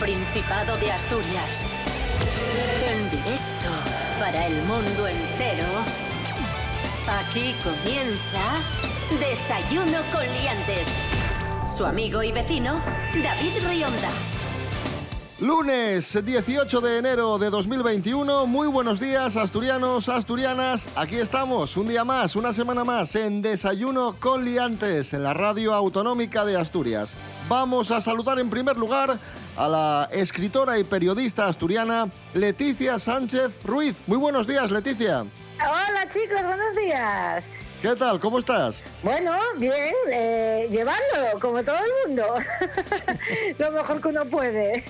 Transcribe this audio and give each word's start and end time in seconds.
Principado 0.00 0.78
de 0.78 0.90
Asturias. 0.90 1.62
En 2.90 3.10
directo 3.10 3.68
para 4.18 4.46
el 4.46 4.62
mundo 4.62 5.06
entero. 5.06 5.66
Aquí 7.06 7.54
comienza 7.62 9.20
Desayuno 9.20 9.98
con 10.10 10.22
Liantes. 10.22 10.88
Su 11.68 11.84
amigo 11.84 12.22
y 12.22 12.32
vecino, 12.32 12.82
David 13.22 13.52
Rionda. 13.68 14.10
Lunes 15.40 16.18
18 16.22 16.80
de 16.80 16.98
enero 16.98 17.38
de 17.38 17.48
2021, 17.48 18.46
muy 18.46 18.68
buenos 18.68 19.00
días 19.00 19.36
asturianos, 19.36 20.10
asturianas, 20.10 20.86
aquí 20.96 21.16
estamos, 21.16 21.78
un 21.78 21.88
día 21.88 22.04
más, 22.04 22.36
una 22.36 22.52
semana 22.52 22.84
más 22.84 23.14
en 23.16 23.40
Desayuno 23.40 24.16
con 24.20 24.44
Liantes 24.44 25.14
en 25.14 25.22
la 25.22 25.32
radio 25.32 25.72
autonómica 25.72 26.44
de 26.44 26.58
Asturias. 26.58 27.14
Vamos 27.48 27.90
a 27.90 28.02
saludar 28.02 28.38
en 28.38 28.50
primer 28.50 28.76
lugar 28.76 29.18
a 29.60 29.68
la 29.68 30.08
escritora 30.10 30.78
y 30.78 30.84
periodista 30.84 31.46
asturiana 31.46 32.10
Leticia 32.32 32.98
Sánchez 32.98 33.58
Ruiz. 33.62 33.94
Muy 34.06 34.16
buenos 34.16 34.46
días, 34.46 34.70
Leticia. 34.70 35.18
Hola 35.20 36.08
chicos, 36.08 36.46
buenos 36.46 36.74
días. 36.82 37.62
¿Qué 37.82 37.94
tal? 37.94 38.18
¿Cómo 38.20 38.38
estás? 38.38 38.80
Bueno, 39.02 39.30
bien, 39.58 39.74
eh, 40.10 40.66
llevándolo, 40.70 41.38
como 41.42 41.62
todo 41.62 41.76
el 41.76 42.08
mundo. 42.08 42.22
lo 43.58 43.72
mejor 43.72 44.00
que 44.00 44.08
uno 44.08 44.24
puede. 44.30 44.82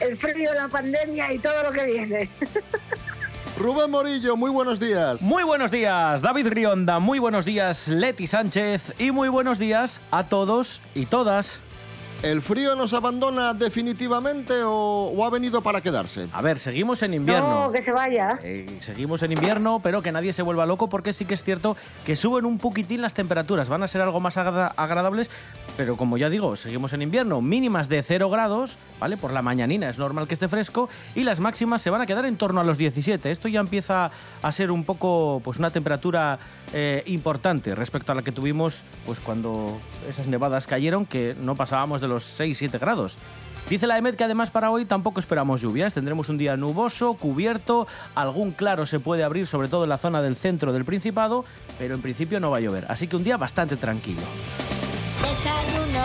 El 0.00 0.14
frío, 0.14 0.52
la 0.52 0.68
pandemia 0.68 1.32
y 1.32 1.38
todo 1.38 1.62
lo 1.62 1.72
que 1.72 1.86
viene. 1.86 2.30
Rubén 3.56 3.90
Morillo, 3.90 4.36
muy 4.36 4.50
buenos 4.50 4.78
días. 4.78 5.22
Muy 5.22 5.44
buenos 5.44 5.70
días, 5.70 6.20
David 6.20 6.48
Rionda, 6.48 6.98
muy 6.98 7.18
buenos 7.18 7.46
días, 7.46 7.88
Leti 7.88 8.26
Sánchez 8.26 8.92
y 8.98 9.12
muy 9.12 9.30
buenos 9.30 9.58
días 9.58 10.02
a 10.10 10.28
todos 10.28 10.82
y 10.94 11.06
todas. 11.06 11.62
¿El 12.22 12.42
frío 12.42 12.76
nos 12.76 12.92
abandona 12.92 13.54
definitivamente 13.54 14.52
o, 14.62 15.24
ha 15.24 15.30
venido 15.30 15.62
para 15.62 15.80
quedarse? 15.80 16.28
A 16.32 16.42
ver, 16.42 16.58
seguimos 16.58 17.02
en 17.02 17.14
invierno. 17.14 17.68
No, 17.68 17.72
que 17.72 17.82
se 17.82 17.92
vaya. 17.92 18.38
Eh, 18.42 18.66
seguimos 18.80 19.22
en 19.22 19.32
invierno, 19.32 19.80
pero 19.82 20.02
que 20.02 20.12
nadie 20.12 20.34
se 20.34 20.42
vuelva 20.42 20.66
loco 20.66 20.90
porque 20.90 21.14
sí 21.14 21.24
que 21.24 21.32
es 21.32 21.42
cierto 21.42 21.78
que 22.04 22.16
suben 22.16 22.44
un 22.44 22.58
poquitín 22.58 23.00
las 23.00 23.14
temperaturas. 23.14 23.70
Van 23.70 23.82
a 23.82 23.88
ser 23.88 24.02
algo 24.02 24.20
más 24.20 24.36
agradables, 24.36 25.30
pero 25.80 25.96
como 25.96 26.18
ya 26.18 26.28
digo, 26.28 26.56
seguimos 26.56 26.92
en 26.92 27.00
invierno. 27.00 27.40
Mínimas 27.40 27.88
de 27.88 28.02
0 28.02 28.28
grados, 28.28 28.76
¿vale? 28.98 29.16
Por 29.16 29.32
la 29.32 29.40
mañanina 29.40 29.88
es 29.88 29.98
normal 29.98 30.28
que 30.28 30.34
esté 30.34 30.46
fresco 30.46 30.90
y 31.14 31.24
las 31.24 31.40
máximas 31.40 31.80
se 31.80 31.88
van 31.88 32.02
a 32.02 32.06
quedar 32.06 32.26
en 32.26 32.36
torno 32.36 32.60
a 32.60 32.64
los 32.64 32.76
17. 32.76 33.30
Esto 33.30 33.48
ya 33.48 33.60
empieza 33.60 34.10
a 34.42 34.52
ser 34.52 34.72
un 34.72 34.84
poco, 34.84 35.40
pues 35.42 35.58
una 35.58 35.70
temperatura 35.70 36.38
eh, 36.74 37.02
importante 37.06 37.74
respecto 37.74 38.12
a 38.12 38.14
la 38.14 38.20
que 38.20 38.30
tuvimos, 38.30 38.82
pues 39.06 39.20
cuando 39.20 39.80
esas 40.06 40.26
nevadas 40.26 40.66
cayeron, 40.66 41.06
que 41.06 41.34
no 41.40 41.54
pasábamos 41.54 42.02
de 42.02 42.08
los 42.08 42.38
6-7 42.38 42.78
grados. 42.78 43.16
Dice 43.70 43.86
la 43.86 43.96
EMED 43.96 44.16
que 44.16 44.24
además 44.24 44.50
para 44.50 44.70
hoy 44.70 44.84
tampoco 44.84 45.18
esperamos 45.18 45.62
lluvias, 45.62 45.94
tendremos 45.94 46.28
un 46.28 46.36
día 46.36 46.58
nuboso, 46.58 47.14
cubierto, 47.14 47.86
algún 48.14 48.50
claro 48.50 48.84
se 48.84 49.00
puede 49.00 49.24
abrir 49.24 49.46
sobre 49.46 49.68
todo 49.68 49.84
en 49.84 49.88
la 49.88 49.96
zona 49.96 50.20
del 50.20 50.36
centro 50.36 50.74
del 50.74 50.84
Principado, 50.84 51.46
pero 51.78 51.94
en 51.94 52.02
principio 52.02 52.38
no 52.38 52.50
va 52.50 52.58
a 52.58 52.60
llover, 52.60 52.84
así 52.90 53.06
que 53.06 53.16
un 53.16 53.24
día 53.24 53.38
bastante 53.38 53.76
tranquilo. 53.76 54.20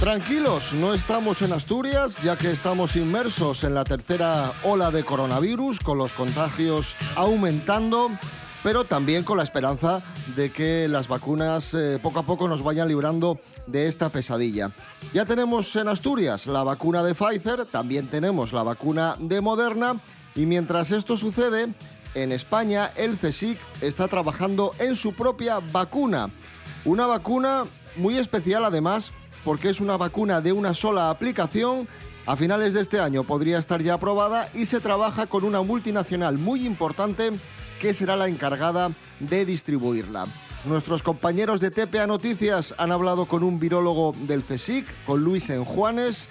Tranquilos, 0.00 0.72
no 0.72 0.94
estamos 0.94 1.42
en 1.42 1.52
Asturias, 1.52 2.16
ya 2.22 2.38
que 2.38 2.50
estamos 2.50 2.96
inmersos 2.96 3.64
en 3.64 3.74
la 3.74 3.84
tercera 3.84 4.50
ola 4.64 4.90
de 4.90 5.04
coronavirus, 5.04 5.78
con 5.80 5.98
los 5.98 6.14
contagios 6.14 6.96
aumentando, 7.16 8.10
pero 8.62 8.84
también 8.84 9.24
con 9.24 9.36
la 9.36 9.42
esperanza 9.42 10.02
de 10.36 10.50
que 10.52 10.88
las 10.88 11.06
vacunas 11.06 11.74
eh, 11.74 11.98
poco 12.02 12.20
a 12.20 12.22
poco 12.22 12.48
nos 12.48 12.62
vayan 12.62 12.88
librando 12.88 13.38
de 13.66 13.88
esta 13.88 14.08
pesadilla. 14.08 14.72
Ya 15.12 15.26
tenemos 15.26 15.76
en 15.76 15.88
Asturias 15.88 16.46
la 16.46 16.64
vacuna 16.64 17.02
de 17.02 17.14
Pfizer, 17.14 17.66
también 17.66 18.06
tenemos 18.06 18.54
la 18.54 18.62
vacuna 18.62 19.16
de 19.20 19.42
Moderna, 19.42 19.96
y 20.34 20.46
mientras 20.46 20.92
esto 20.92 21.18
sucede, 21.18 21.74
en 22.14 22.32
España 22.32 22.90
el 22.96 23.18
CSIC 23.18 23.58
está 23.82 24.08
trabajando 24.08 24.72
en 24.78 24.96
su 24.96 25.12
propia 25.12 25.60
vacuna. 25.60 26.30
Una 26.86 27.06
vacuna 27.06 27.64
muy 27.96 28.16
especial 28.16 28.64
además 28.64 29.12
porque 29.44 29.70
es 29.70 29.80
una 29.80 29.96
vacuna 29.96 30.40
de 30.40 30.52
una 30.52 30.74
sola 30.74 31.10
aplicación. 31.10 31.88
A 32.26 32.36
finales 32.36 32.74
de 32.74 32.82
este 32.82 33.00
año 33.00 33.24
podría 33.24 33.58
estar 33.58 33.82
ya 33.82 33.94
aprobada 33.94 34.48
y 34.54 34.66
se 34.66 34.80
trabaja 34.80 35.26
con 35.26 35.44
una 35.44 35.62
multinacional 35.62 36.38
muy 36.38 36.66
importante 36.66 37.30
que 37.80 37.94
será 37.94 38.14
la 38.16 38.28
encargada 38.28 38.92
de 39.18 39.44
distribuirla. 39.44 40.26
Nuestros 40.66 41.02
compañeros 41.02 41.60
de 41.60 41.70
TPA 41.70 42.06
Noticias 42.06 42.74
han 42.76 42.92
hablado 42.92 43.24
con 43.24 43.42
un 43.42 43.58
virólogo 43.58 44.14
del 44.28 44.42
CSIC, 44.42 44.86
con 45.06 45.24
Luis 45.24 45.48
Enjuanes, 45.48 46.28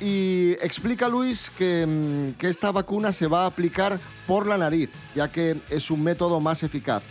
y 0.00 0.52
explica 0.60 1.08
Luis 1.08 1.50
que, 1.56 1.86
mm, 1.86 2.38
que 2.38 2.48
esta 2.48 2.72
vacuna 2.72 3.12
se 3.12 3.26
va 3.26 3.44
a 3.44 3.46
aplicar 3.46 3.98
por 4.26 4.46
la 4.46 4.58
nariz, 4.58 4.90
ya 5.14 5.32
que 5.32 5.56
es 5.70 5.90
un 5.90 6.02
método 6.02 6.40
más 6.40 6.62
eficaz. 6.62 7.02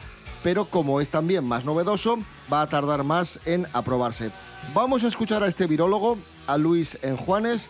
Pero 0.44 0.66
como 0.66 1.02
es 1.02 1.10
también 1.10 1.46
más 1.46 1.66
novedoso, 1.66 2.20
va 2.52 2.62
a 2.62 2.68
tardar 2.68 3.04
más 3.04 3.40
en 3.46 3.66
aprobarse. 3.74 4.32
Vamos 4.74 5.04
a 5.04 5.08
escuchar 5.08 5.44
a 5.44 5.48
este 5.48 5.68
virólogo, 5.68 6.18
a 6.48 6.58
Luis 6.58 6.98
Enjuanes, 7.02 7.70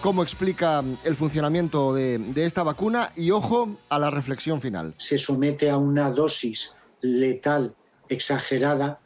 cómo 0.00 0.22
explica 0.22 0.82
el 1.04 1.16
funcionamiento 1.16 1.94
de, 1.94 2.18
de, 2.18 2.46
esta 2.46 2.62
vacuna 2.62 3.12
y 3.16 3.30
ojo 3.30 3.76
a 3.88 3.98
la 3.98 4.10
reflexión 4.10 4.60
final. 4.60 4.94
Se 4.96 5.18
somete 5.18 5.68
a 5.70 5.76
una 5.76 6.10
dosis 6.10 6.74
letal 7.02 7.74
exagerada, 8.08 8.98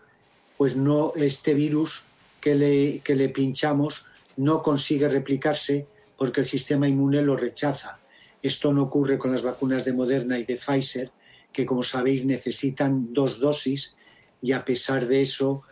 pues 0.56 0.76
no 0.76 1.12
este 1.16 1.54
virus 1.54 2.04
que 2.40 2.54
le, 2.54 2.98
que 3.00 3.16
le 3.16 3.28
pinchamos 3.28 4.06
no 4.36 4.62
consigue 4.62 5.08
replicarse 5.08 5.86
porque 6.16 6.40
el 6.40 6.46
sistema 6.46 6.88
inmune 6.88 7.22
lo 7.22 7.36
rechaza. 7.36 7.98
Esto 8.42 8.72
no 8.72 8.82
ocurre 8.82 9.18
con 9.18 9.32
las 9.32 9.42
vacunas 9.42 9.84
de 9.84 9.92
Moderna 9.92 10.38
y 10.38 10.44
de 10.44 10.56
Pfizer, 10.56 11.10
que 11.54 11.64
como 11.64 11.82
sabéis 11.82 12.26
necesitan 12.26 13.14
dos 13.14 13.38
dosis 13.38 13.96
y 14.42 14.52
a 14.52 14.64
pesar 14.66 15.06
de 15.06 15.22
eso 15.22 15.62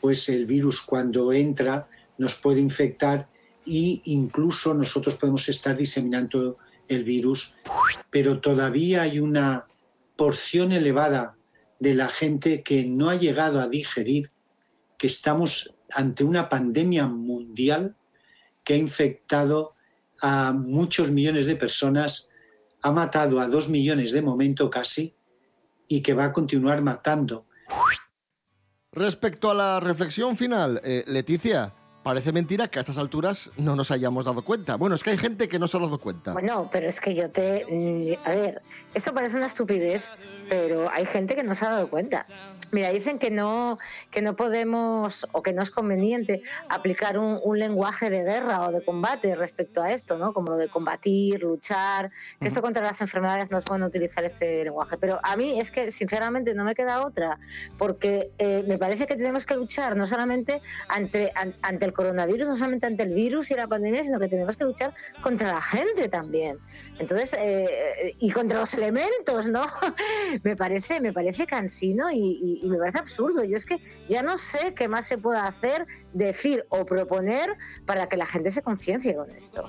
pues 0.00 0.28
el 0.30 0.46
virus 0.46 0.80
cuando 0.80 1.32
entra 1.32 1.88
nos 2.16 2.36
puede 2.36 2.60
infectar 2.60 3.28
e 3.66 4.00
incluso 4.04 4.72
nosotros 4.72 5.16
podemos 5.16 5.48
estar 5.48 5.76
diseminando 5.76 6.58
el 6.88 7.04
virus, 7.04 7.56
pero 8.10 8.40
todavía 8.40 9.02
hay 9.02 9.20
una 9.20 9.66
porción 10.16 10.72
elevada 10.72 11.36
de 11.78 11.94
la 11.94 12.08
gente 12.08 12.62
que 12.62 12.84
no 12.84 13.10
ha 13.10 13.16
llegado 13.16 13.60
a 13.60 13.68
digerir 13.68 14.30
que 14.98 15.06
estamos 15.06 15.74
ante 15.92 16.24
una 16.24 16.48
pandemia 16.48 17.06
mundial 17.06 17.96
que 18.64 18.74
ha 18.74 18.76
infectado 18.76 19.74
a 20.20 20.52
muchos 20.52 21.10
millones 21.10 21.46
de 21.46 21.56
personas, 21.56 22.28
ha 22.82 22.92
matado 22.92 23.40
a 23.40 23.48
dos 23.48 23.68
millones 23.68 24.12
de 24.12 24.22
momento 24.22 24.70
casi 24.70 25.14
y 25.88 26.02
que 26.02 26.14
va 26.14 26.26
a 26.26 26.32
continuar 26.32 26.82
matando. 26.82 27.44
Respecto 28.92 29.50
a 29.50 29.54
la 29.54 29.80
reflexión 29.80 30.36
final, 30.36 30.80
eh, 30.84 31.02
Leticia, 31.06 31.72
parece 32.02 32.32
mentira 32.32 32.68
que 32.68 32.78
a 32.78 32.80
estas 32.80 32.98
alturas 32.98 33.50
no 33.56 33.74
nos 33.74 33.90
hayamos 33.90 34.26
dado 34.26 34.42
cuenta. 34.42 34.76
Bueno, 34.76 34.94
es 34.94 35.02
que 35.02 35.10
hay 35.10 35.18
gente 35.18 35.48
que 35.48 35.58
no 35.58 35.66
se 35.66 35.76
ha 35.78 35.80
dado 35.80 35.98
cuenta. 35.98 36.32
Bueno, 36.32 36.68
pero 36.70 36.88
es 36.88 37.00
que 37.00 37.14
yo 37.14 37.30
te... 37.30 37.64
mm, 37.70 38.26
A 38.26 38.34
ver, 38.34 38.62
esto 38.92 39.14
parece 39.14 39.36
una 39.38 39.46
estupidez, 39.46 40.10
pero 40.48 40.90
hay 40.92 41.06
gente 41.06 41.34
que 41.34 41.42
no 41.42 41.54
se 41.54 41.64
ha 41.64 41.70
dado 41.70 41.88
cuenta. 41.88 42.26
Mira, 42.72 42.88
dicen 42.90 43.18
que 43.18 43.30
no, 43.30 43.78
que 44.10 44.22
no 44.22 44.34
podemos 44.34 45.26
o 45.32 45.42
que 45.42 45.52
no 45.52 45.62
es 45.62 45.70
conveniente 45.70 46.40
aplicar 46.70 47.18
un, 47.18 47.38
un 47.44 47.58
lenguaje 47.58 48.08
de 48.08 48.24
guerra 48.24 48.62
o 48.66 48.72
de 48.72 48.82
combate 48.84 49.34
respecto 49.34 49.82
a 49.82 49.92
esto, 49.92 50.16
¿no? 50.18 50.32
Como 50.32 50.52
lo 50.52 50.56
de 50.56 50.68
combatir, 50.68 51.42
luchar, 51.42 52.10
que 52.40 52.48
esto 52.48 52.62
contra 52.62 52.82
las 52.82 53.00
enfermedades 53.02 53.50
no 53.50 53.58
es 53.58 53.64
bueno 53.66 53.86
utilizar 53.86 54.24
este 54.24 54.64
lenguaje. 54.64 54.96
Pero 54.98 55.20
a 55.22 55.36
mí 55.36 55.60
es 55.60 55.70
que, 55.70 55.90
sinceramente, 55.90 56.54
no 56.54 56.64
me 56.64 56.74
queda 56.74 57.04
otra, 57.04 57.38
porque 57.76 58.30
eh, 58.38 58.64
me 58.66 58.78
parece 58.78 59.06
que 59.06 59.16
tenemos 59.16 59.44
que 59.44 59.54
luchar 59.54 59.96
no 59.96 60.06
solamente 60.06 60.62
ante, 60.88 61.30
an- 61.34 61.54
ante 61.62 61.84
el 61.84 61.92
coronavirus, 61.92 62.48
no 62.48 62.56
solamente 62.56 62.86
ante 62.86 63.02
el 63.02 63.12
virus 63.12 63.50
y 63.50 63.54
la 63.54 63.66
pandemia, 63.66 64.02
sino 64.02 64.18
que 64.18 64.28
tenemos 64.28 64.56
que 64.56 64.64
luchar 64.64 64.94
contra 65.20 65.52
la 65.52 65.60
gente 65.60 66.08
también. 66.08 66.58
Entonces, 66.98 67.34
eh, 67.38 68.16
y 68.18 68.30
contra 68.30 68.60
los 68.60 68.72
elementos, 68.74 69.48
¿no? 69.48 69.62
me 70.42 70.56
parece, 70.56 71.00
me 71.00 71.12
parece 71.12 71.46
cansino 71.46 72.10
y, 72.10 72.16
y- 72.18 72.61
y 72.62 72.70
me 72.70 72.78
parece 72.78 72.98
absurdo. 72.98 73.44
Yo 73.44 73.56
es 73.56 73.66
que 73.66 73.78
ya 74.08 74.22
no 74.22 74.38
sé 74.38 74.74
qué 74.74 74.88
más 74.88 75.06
se 75.06 75.18
puede 75.18 75.40
hacer, 75.40 75.86
decir 76.12 76.64
o 76.70 76.84
proponer 76.84 77.50
para 77.84 78.08
que 78.08 78.16
la 78.16 78.26
gente 78.26 78.50
se 78.50 78.62
conciencie 78.62 79.14
con 79.14 79.30
esto. 79.30 79.68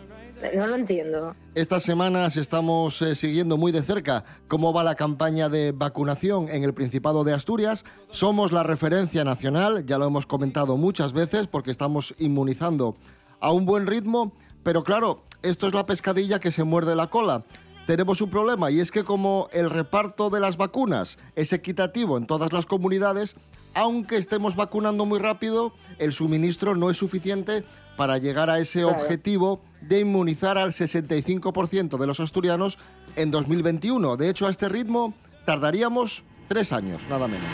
No 0.55 0.67
lo 0.67 0.75
entiendo. 0.75 1.35
Estas 1.55 1.83
semanas 1.83 2.37
estamos 2.37 3.01
eh, 3.01 3.15
siguiendo 3.15 3.57
muy 3.57 3.71
de 3.71 3.81
cerca 3.81 4.25
cómo 4.47 4.73
va 4.73 4.83
la 4.83 4.95
campaña 4.95 5.49
de 5.49 5.71
vacunación 5.71 6.49
en 6.49 6.63
el 6.63 6.73
Principado 6.73 7.23
de 7.23 7.33
Asturias. 7.33 7.85
Somos 8.09 8.51
la 8.51 8.63
referencia 8.63 9.23
nacional, 9.23 9.85
ya 9.85 9.97
lo 9.97 10.05
hemos 10.05 10.25
comentado 10.25 10.77
muchas 10.77 11.13
veces, 11.13 11.47
porque 11.47 11.71
estamos 11.71 12.13
inmunizando 12.17 12.95
a 13.39 13.51
un 13.51 13.65
buen 13.65 13.87
ritmo, 13.87 14.33
pero 14.63 14.83
claro, 14.83 15.23
esto 15.41 15.67
es 15.67 15.73
la 15.73 15.85
pescadilla 15.85 16.39
que 16.39 16.51
se 16.51 16.63
muerde 16.63 16.95
la 16.95 17.09
cola. 17.09 17.43
Tenemos 17.85 18.21
un 18.21 18.29
problema 18.29 18.71
y 18.71 18.79
es 18.79 18.91
que 18.91 19.03
como 19.03 19.49
el 19.51 19.69
reparto 19.69 20.29
de 20.29 20.39
las 20.39 20.55
vacunas 20.55 21.17
es 21.35 21.51
equitativo 21.51 22.17
en 22.17 22.25
todas 22.25 22.53
las 22.53 22.65
comunidades, 22.65 23.35
aunque 23.73 24.15
estemos 24.15 24.55
vacunando 24.55 25.05
muy 25.05 25.19
rápido, 25.19 25.73
el 25.99 26.13
suministro 26.13 26.75
no 26.75 26.89
es 26.89 26.97
suficiente 26.97 27.65
para 27.97 28.19
llegar 28.19 28.49
a 28.49 28.59
ese 28.59 28.85
objetivo 28.85 29.61
de 29.81 29.99
inmunizar 29.99 30.57
al 30.57 30.71
65% 30.71 31.97
de 31.97 32.07
los 32.07 32.21
asturianos 32.21 32.77
en 33.17 33.31
2021. 33.31 34.15
De 34.15 34.29
hecho, 34.29 34.47
a 34.47 34.49
este 34.49 34.69
ritmo 34.69 35.13
tardaríamos 35.45 36.23
tres 36.47 36.71
años, 36.71 37.05
nada 37.09 37.27
menos. 37.27 37.53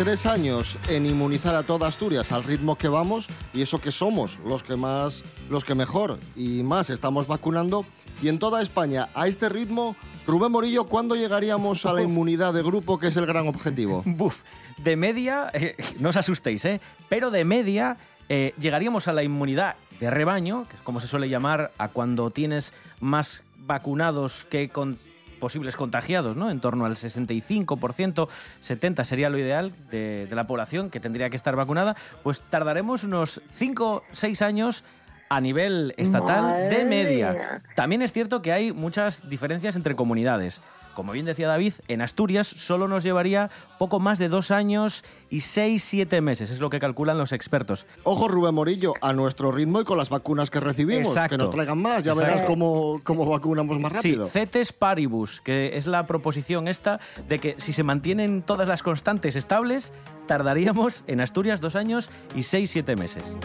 Tres 0.00 0.24
años 0.24 0.78
en 0.88 1.04
inmunizar 1.04 1.54
a 1.54 1.62
toda 1.62 1.86
Asturias 1.86 2.32
al 2.32 2.42
ritmo 2.42 2.76
que 2.76 2.88
vamos 2.88 3.28
y 3.52 3.60
eso 3.60 3.82
que 3.82 3.92
somos 3.92 4.38
los 4.46 4.62
que 4.62 4.74
más, 4.74 5.22
los 5.50 5.62
que 5.62 5.74
mejor 5.74 6.18
y 6.34 6.62
más 6.62 6.88
estamos 6.88 7.26
vacunando 7.26 7.84
y 8.22 8.28
en 8.28 8.38
toda 8.38 8.62
España 8.62 9.10
a 9.12 9.28
este 9.28 9.50
ritmo 9.50 9.96
Rubén 10.26 10.52
Morillo, 10.52 10.84
¿cuándo 10.84 11.16
llegaríamos 11.16 11.84
a 11.84 11.92
la 11.92 12.00
inmunidad 12.00 12.54
de 12.54 12.62
grupo, 12.62 12.98
que 12.98 13.08
es 13.08 13.16
el 13.18 13.26
gran 13.26 13.46
objetivo? 13.46 14.00
Buf, 14.06 14.42
de 14.78 14.96
media, 14.96 15.50
eh, 15.52 15.76
no 15.98 16.08
os 16.08 16.16
asustéis, 16.16 16.64
¿eh? 16.64 16.80
Pero 17.10 17.30
de 17.30 17.44
media 17.44 17.98
eh, 18.30 18.54
llegaríamos 18.58 19.06
a 19.06 19.12
la 19.12 19.22
inmunidad 19.22 19.76
de 20.00 20.10
rebaño, 20.10 20.66
que 20.66 20.76
es 20.76 20.82
como 20.82 21.00
se 21.00 21.08
suele 21.08 21.28
llamar 21.28 21.72
a 21.76 21.88
cuando 21.88 22.30
tienes 22.30 22.72
más 23.00 23.42
vacunados 23.66 24.46
que 24.48 24.70
con 24.70 24.96
posibles 25.40 25.76
contagiados, 25.76 26.36
¿no? 26.36 26.50
En 26.50 26.60
torno 26.60 26.84
al 26.84 26.94
65%, 26.94 28.28
70% 28.62 29.04
sería 29.04 29.28
lo 29.28 29.38
ideal 29.38 29.72
de, 29.90 30.26
de 30.28 30.36
la 30.36 30.46
población 30.46 30.90
que 30.90 31.00
tendría 31.00 31.30
que 31.30 31.36
estar 31.36 31.56
vacunada, 31.56 31.96
pues 32.22 32.42
tardaremos 32.42 33.04
unos 33.04 33.40
5, 33.50 34.04
6 34.12 34.42
años 34.42 34.84
a 35.30 35.40
nivel 35.40 35.94
estatal 35.96 36.68
de 36.68 36.84
media. 36.84 37.32
mía. 37.32 37.62
También 37.76 38.02
es 38.02 38.12
cierto 38.12 38.42
que 38.42 38.52
hay 38.52 38.72
muchas 38.72 39.28
diferencias 39.30 39.76
entre 39.76 39.94
comunidades. 39.94 40.60
Como 40.92 41.12
bien 41.12 41.24
decía 41.24 41.46
David, 41.46 41.74
en 41.86 42.02
Asturias 42.02 42.48
solo 42.48 42.88
nos 42.88 43.04
llevaría 43.04 43.48
poco 43.78 44.00
más 44.00 44.18
de 44.18 44.28
dos 44.28 44.50
años 44.50 45.04
y 45.30 45.40
seis, 45.40 45.84
siete 45.84 46.20
meses, 46.20 46.50
es 46.50 46.58
lo 46.58 46.68
que 46.68 46.80
calculan 46.80 47.16
los 47.16 47.30
expertos. 47.30 47.86
Ojo, 48.02 48.26
Rubén 48.26 48.56
Morillo, 48.56 48.94
a 49.00 49.12
nuestro 49.12 49.52
ritmo 49.52 49.80
y 49.80 49.84
con 49.84 49.96
las 49.96 50.08
vacunas 50.08 50.50
que 50.50 50.58
recibimos. 50.58 51.06
Exacto. 51.06 51.36
Que 51.36 51.42
nos 51.44 51.50
traigan 51.52 51.80
más, 51.80 52.02
ya 52.02 52.10
Exacto. 52.10 52.32
verás 52.34 52.46
cómo, 52.46 53.00
cómo 53.04 53.24
vacunamos 53.24 53.78
más 53.78 53.92
rápido. 53.92 54.24
Sí, 54.24 54.30
CETES 54.32 54.72
paribus, 54.72 55.40
que 55.40 55.76
es 55.76 55.86
la 55.86 56.08
proposición 56.08 56.66
esta 56.66 56.98
de 57.28 57.38
que 57.38 57.54
si 57.58 57.72
se 57.72 57.84
mantienen 57.84 58.42
todas 58.42 58.66
las 58.66 58.82
constantes 58.82 59.36
estables, 59.36 59.92
tardaríamos 60.26 61.04
en 61.06 61.20
Asturias 61.20 61.60
dos 61.60 61.76
años 61.76 62.10
y 62.34 62.42
seis, 62.42 62.68
siete 62.68 62.96
meses. 62.96 63.38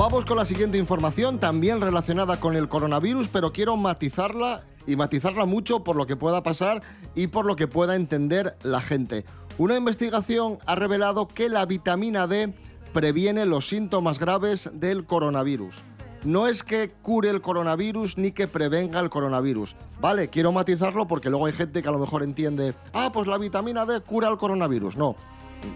Vamos 0.00 0.24
con 0.24 0.38
la 0.38 0.46
siguiente 0.46 0.78
información, 0.78 1.38
también 1.38 1.82
relacionada 1.82 2.40
con 2.40 2.56
el 2.56 2.70
coronavirus, 2.70 3.28
pero 3.28 3.52
quiero 3.52 3.76
matizarla 3.76 4.62
y 4.86 4.96
matizarla 4.96 5.44
mucho 5.44 5.84
por 5.84 5.94
lo 5.94 6.06
que 6.06 6.16
pueda 6.16 6.42
pasar 6.42 6.80
y 7.14 7.26
por 7.26 7.44
lo 7.44 7.54
que 7.54 7.68
pueda 7.68 7.96
entender 7.96 8.56
la 8.62 8.80
gente. 8.80 9.26
Una 9.58 9.76
investigación 9.76 10.58
ha 10.64 10.74
revelado 10.74 11.28
que 11.28 11.50
la 11.50 11.66
vitamina 11.66 12.26
D 12.26 12.54
previene 12.94 13.44
los 13.44 13.68
síntomas 13.68 14.18
graves 14.18 14.70
del 14.72 15.04
coronavirus. 15.04 15.82
No 16.24 16.46
es 16.46 16.62
que 16.62 16.90
cure 17.02 17.28
el 17.28 17.42
coronavirus 17.42 18.16
ni 18.16 18.30
que 18.32 18.48
prevenga 18.48 19.00
el 19.00 19.10
coronavirus. 19.10 19.76
Vale, 20.00 20.28
quiero 20.28 20.50
matizarlo 20.50 21.08
porque 21.08 21.28
luego 21.28 21.44
hay 21.44 21.52
gente 21.52 21.82
que 21.82 21.88
a 21.88 21.92
lo 21.92 21.98
mejor 21.98 22.22
entiende, 22.22 22.72
ah, 22.94 23.10
pues 23.12 23.26
la 23.26 23.36
vitamina 23.36 23.84
D 23.84 24.00
cura 24.00 24.30
el 24.30 24.38
coronavirus. 24.38 24.96
No, 24.96 25.14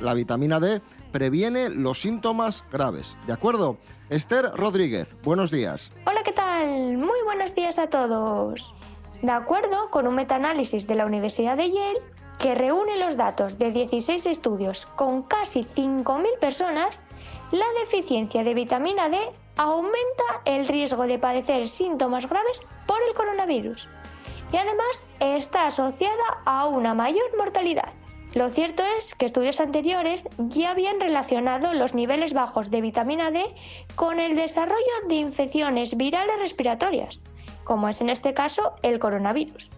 la 0.01 0.15
vitamina 0.15 0.61
D 0.61 0.83
previene 1.13 1.69
los 1.69 2.01
síntomas 2.01 2.65
graves. 2.73 3.17
¿De 3.27 3.33
acuerdo? 3.33 3.79
Esther 4.11 4.51
Rodríguez, 4.55 5.17
buenos 5.23 5.51
días. 5.51 5.93
Hola, 6.07 6.23
¿qué 6.23 6.33
tal? 6.33 6.99
Muy 6.99 7.23
buenos 7.25 7.55
días 7.55 7.79
a 7.79 7.89
todos. 7.89 8.75
De 9.23 9.33
acuerdo 9.33 9.91
con 9.91 10.07
un 10.07 10.15
metaanálisis 10.15 10.87
de 10.87 10.95
la 10.97 11.07
Universidad 11.07 11.57
de 11.57 11.71
Yale 11.71 12.01
que 12.39 12.55
reúne 12.55 12.99
los 12.99 13.17
datos 13.17 13.59
de 13.59 13.73
16 13.73 14.27
estudios 14.27 14.87
con 14.87 15.23
casi 15.23 15.61
5.000 15.63 16.39
personas, 16.41 17.01
la 17.51 17.67
deficiencia 17.81 18.45
de 18.45 18.55
vitamina 18.55 19.09
D 19.09 19.19
aumenta 19.57 20.43
el 20.45 20.67
riesgo 20.67 21.07
de 21.07 21.19
padecer 21.19 21.69
síntomas 21.69 22.29
graves 22.29 22.63
por 22.87 22.99
el 23.09 23.15
coronavirus 23.15 23.89
y 24.53 24.57
además 24.57 25.05
está 25.21 25.67
asociada 25.67 26.43
a 26.45 26.67
una 26.67 26.95
mayor 26.95 27.25
mortalidad. 27.37 27.93
Lo 28.35 28.49
cierto 28.49 28.83
es 28.99 29.15
que 29.15 29.27
estudios 29.27 29.61
anteriores 29.61 30.29
ya 30.39 30.73
habían 30.73 30.99
relacionado 30.99 31.73
los 31.73 31.95
niveles 31.95 32.33
bajos 32.33 32.69
de 32.69 32.81
vitamina 32.81 33.31
D 33.31 33.45
con 33.95 34.19
el 34.19 34.35
desarrollo 34.35 34.75
de 35.09 35.15
infecciones 35.15 35.97
virales 35.97 36.41
respiratorias, 36.41 37.21
como 37.63 37.89
es 37.89 38.01
en 38.01 38.11
este 38.11 38.35
caso 38.35 38.75
el 38.83 38.99
coronavirus. 38.99 39.71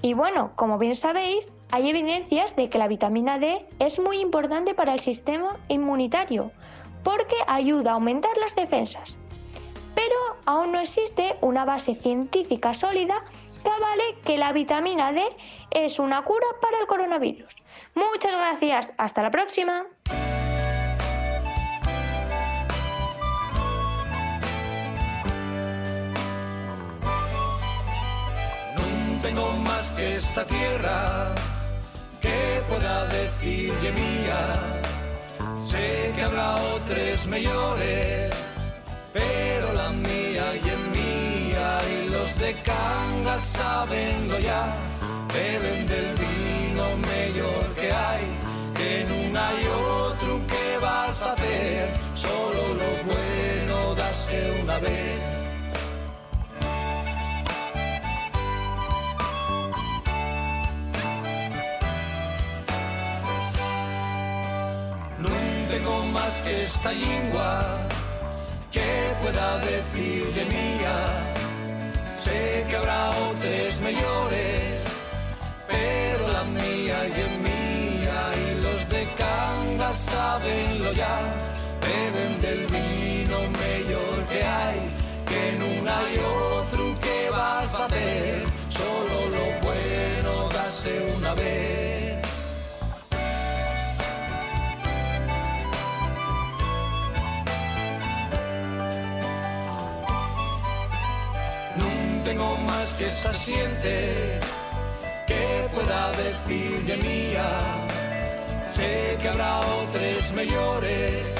Y 0.00 0.14
bueno, 0.14 0.52
como 0.56 0.78
bien 0.78 0.94
sabéis, 0.94 1.52
hay 1.70 1.90
evidencias 1.90 2.56
de 2.56 2.70
que 2.70 2.78
la 2.78 2.88
vitamina 2.88 3.38
D 3.38 3.66
es 3.78 4.00
muy 4.00 4.20
importante 4.20 4.72
para 4.72 4.94
el 4.94 5.00
sistema 5.00 5.58
inmunitario 5.68 6.50
porque 7.04 7.36
ayuda 7.46 7.90
a 7.90 7.94
aumentar 7.94 8.34
las 8.38 8.56
defensas. 8.56 9.18
Pero 9.94 10.16
aún 10.46 10.72
no 10.72 10.80
existe 10.80 11.36
una 11.42 11.66
base 11.66 11.94
científica 11.94 12.72
sólida 12.72 13.22
que 13.62 13.70
avale 13.70 14.16
que 14.24 14.38
la 14.38 14.52
vitamina 14.52 15.12
D 15.12 15.22
es 15.72 15.98
una 15.98 16.24
cura 16.24 16.46
para 16.62 16.78
el 16.80 16.86
coronavirus. 16.86 17.56
Muchas 17.98 18.36
gracias, 18.36 18.92
hasta 18.96 19.22
la 19.24 19.30
próxima. 19.32 19.84
No 28.76 29.22
tengo 29.22 29.50
más 29.64 29.90
que 29.90 30.14
esta 30.14 30.44
tierra 30.44 31.34
que 32.20 32.62
pueda 32.68 33.06
decir 33.06 33.72
que 33.82 33.90
mía. 33.90 34.42
Sé 35.56 36.12
que 36.14 36.22
habrá 36.22 36.54
otros 36.76 37.26
mejores, 37.26 38.32
pero 39.12 39.72
la 39.72 39.90
mía 39.90 40.44
y 40.54 40.68
es 40.68 40.82
mía. 40.98 41.80
Y 41.96 42.10
los 42.10 42.38
de 42.38 42.54
Cangas 42.62 43.42
sabenlo 43.42 44.38
ya, 44.38 44.72
beben 45.34 45.88
del 45.88 46.27
en 48.80 49.10
una 49.28 49.52
y 49.60 49.66
otro 49.66 50.46
que 50.46 50.78
vas 50.80 51.22
a 51.22 51.32
hacer, 51.32 51.88
solo 52.14 52.62
lo 52.80 52.90
bueno 53.10 53.94
dase 53.94 54.60
una 54.62 54.78
vez. 54.78 55.20
No 65.18 65.28
tengo 65.70 66.04
más 66.12 66.38
que 66.40 66.62
esta 66.62 66.92
lengua 66.92 67.78
que 68.70 69.14
pueda 69.22 69.58
decir 69.58 70.32
de 70.34 70.44
mía. 70.44 70.96
Sé 72.18 72.64
que 72.68 72.76
habrá 72.76 73.10
otros 73.30 73.80
mejores, 73.80 74.84
pero 75.66 76.28
la 76.32 76.44
mía 76.44 76.96
y 77.08 77.20
es 77.20 77.30
mía. 77.38 77.47
Cangas 79.88 80.04
sabenlo 80.04 80.92
ya, 80.92 81.18
beben 81.80 82.42
del 82.42 82.66
vino 82.66 83.38
mejor 83.58 84.28
que 84.28 84.44
hay. 84.44 84.80
Que 85.26 85.48
en 85.54 85.62
una 85.80 85.96
y 86.12 86.18
otro 86.18 87.00
que 87.00 87.30
vas 87.30 87.74
a 87.74 87.86
hacer, 87.86 88.44
solo 88.68 89.16
lo 89.34 89.66
bueno 89.66 90.48
dase 90.50 90.92
una 91.16 91.32
vez. 91.32 92.22
No 101.76 102.24
tengo 102.24 102.58
más 102.66 102.92
que 102.92 103.06
esta 103.06 103.32
siente 103.32 104.40
que 105.26 105.68
pueda 105.72 106.12
decir 106.12 106.84
de 106.84 106.96
mía. 106.98 107.87
Sé 108.78 109.18
que 109.20 109.28
habrá 109.28 109.58
otros 109.82 110.30
mejores, 110.36 111.34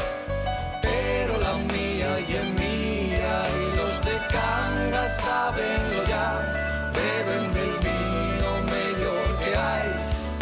pero 0.82 1.38
la 1.38 1.54
mía 1.72 2.18
y 2.28 2.34
en 2.34 2.52
mía 2.56 3.36
y 3.60 3.76
los 3.76 3.94
de 4.04 4.16
Cangas 4.28 5.20
sabenlo 5.22 6.02
ya, 6.08 6.90
beben 6.98 7.54
del 7.54 7.74
vino 7.86 8.50
mejor 8.74 9.26
que 9.38 9.56
hay, 9.56 9.88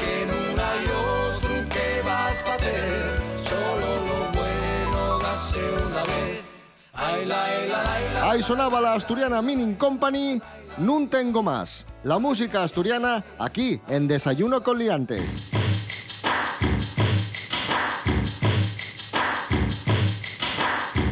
que 0.00 0.14
no 0.26 0.38
hay 0.70 0.84
otro 1.34 1.68
que 1.68 2.00
vas 2.02 2.46
a 2.46 2.54
hacer, 2.54 3.20
solo 3.44 3.88
lo 4.08 4.18
bueno 4.32 5.18
dase 5.18 5.58
una 5.58 6.02
vez. 6.14 6.44
Ay, 6.94 7.26
la, 7.26 7.44
ay, 7.44 7.68
la, 7.68 7.94
ay, 7.94 8.04
la, 8.14 8.30
Ahí 8.30 8.42
sonaba 8.42 8.80
la 8.80 8.94
asturiana 8.94 9.42
Mining 9.42 9.74
Company, 9.74 10.40
Nun 10.78 11.10
Tengo 11.10 11.42
Más. 11.42 11.86
La 12.04 12.18
música 12.18 12.62
asturiana 12.62 13.22
aquí 13.38 13.82
en 13.86 14.08
Desayuno 14.08 14.62
con 14.62 14.78
Liantes. 14.78 15.36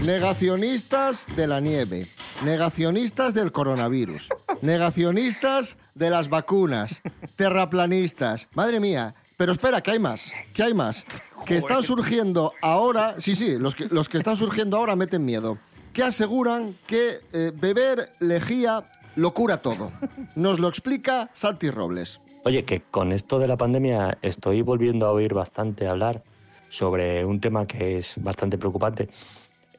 Negacionistas 0.04 1.26
de 1.34 1.46
la 1.46 1.60
nieve, 1.60 2.08
negacionistas 2.44 3.32
del 3.32 3.52
coronavirus, 3.52 4.28
negacionistas 4.60 5.78
de 5.94 6.10
las 6.10 6.28
vacunas, 6.28 7.00
terraplanistas. 7.36 8.48
Madre 8.52 8.80
mía, 8.80 9.14
pero 9.38 9.52
espera, 9.52 9.80
que 9.80 9.92
hay 9.92 9.98
más, 9.98 10.44
que 10.52 10.62
hay 10.62 10.74
más. 10.74 11.06
Que 11.46 11.56
están 11.56 11.82
surgiendo 11.82 12.52
ahora, 12.60 13.14
sí, 13.18 13.34
sí, 13.34 13.56
los 13.58 13.74
que, 13.74 13.86
los 13.86 14.10
que 14.10 14.18
están 14.18 14.36
surgiendo 14.36 14.76
ahora 14.76 14.94
meten 14.94 15.24
miedo, 15.24 15.56
que 15.94 16.02
aseguran 16.02 16.76
que 16.86 17.20
eh, 17.32 17.52
beber 17.54 18.12
lejía 18.20 18.90
lo 19.16 19.32
cura 19.32 19.62
todo. 19.62 19.90
Nos 20.34 20.58
lo 20.58 20.68
explica 20.68 21.30
Santi 21.32 21.70
Robles. 21.70 22.20
Oye, 22.44 22.66
que 22.66 22.82
con 22.82 23.10
esto 23.10 23.38
de 23.38 23.48
la 23.48 23.56
pandemia 23.56 24.18
estoy 24.20 24.60
volviendo 24.60 25.06
a 25.06 25.12
oír 25.12 25.32
bastante 25.32 25.88
hablar 25.88 26.22
sobre 26.68 27.24
un 27.24 27.40
tema 27.40 27.66
que 27.66 27.98
es 27.98 28.16
bastante 28.18 28.58
preocupante. 28.58 29.08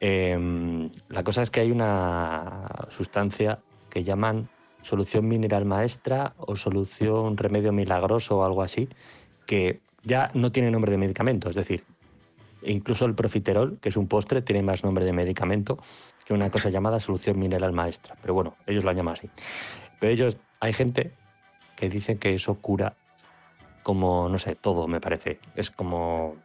Eh, 0.00 0.90
la 1.08 1.24
cosa 1.24 1.42
es 1.42 1.50
que 1.50 1.60
hay 1.60 1.70
una 1.70 2.66
sustancia 2.90 3.60
que 3.90 4.04
llaman 4.04 4.48
solución 4.82 5.26
mineral 5.26 5.64
maestra 5.64 6.32
o 6.38 6.54
solución 6.54 7.36
remedio 7.36 7.72
milagroso 7.72 8.38
o 8.38 8.44
algo 8.44 8.62
así, 8.62 8.88
que 9.46 9.80
ya 10.04 10.30
no 10.34 10.52
tiene 10.52 10.70
nombre 10.70 10.92
de 10.92 10.98
medicamento. 10.98 11.50
Es 11.50 11.56
decir, 11.56 11.84
incluso 12.62 13.04
el 13.04 13.14
profiterol, 13.14 13.78
que 13.80 13.88
es 13.88 13.96
un 13.96 14.06
postre, 14.06 14.42
tiene 14.42 14.62
más 14.62 14.84
nombre 14.84 15.04
de 15.04 15.12
medicamento 15.12 15.78
que 16.24 16.34
una 16.34 16.50
cosa 16.50 16.70
llamada 16.70 17.00
solución 17.00 17.38
mineral 17.38 17.72
maestra. 17.72 18.16
Pero 18.20 18.34
bueno, 18.34 18.56
ellos 18.66 18.84
lo 18.84 18.92
llaman 18.92 19.14
así. 19.14 19.30
Pero 20.00 20.12
ellos, 20.12 20.38
hay 20.60 20.72
gente 20.72 21.12
que 21.76 21.88
dice 21.88 22.18
que 22.18 22.34
eso 22.34 22.56
cura 22.56 22.94
como, 23.82 24.28
no 24.28 24.38
sé, 24.38 24.56
todo, 24.56 24.88
me 24.88 25.00
parece. 25.00 25.38
Es 25.54 25.70
como, 25.70 26.36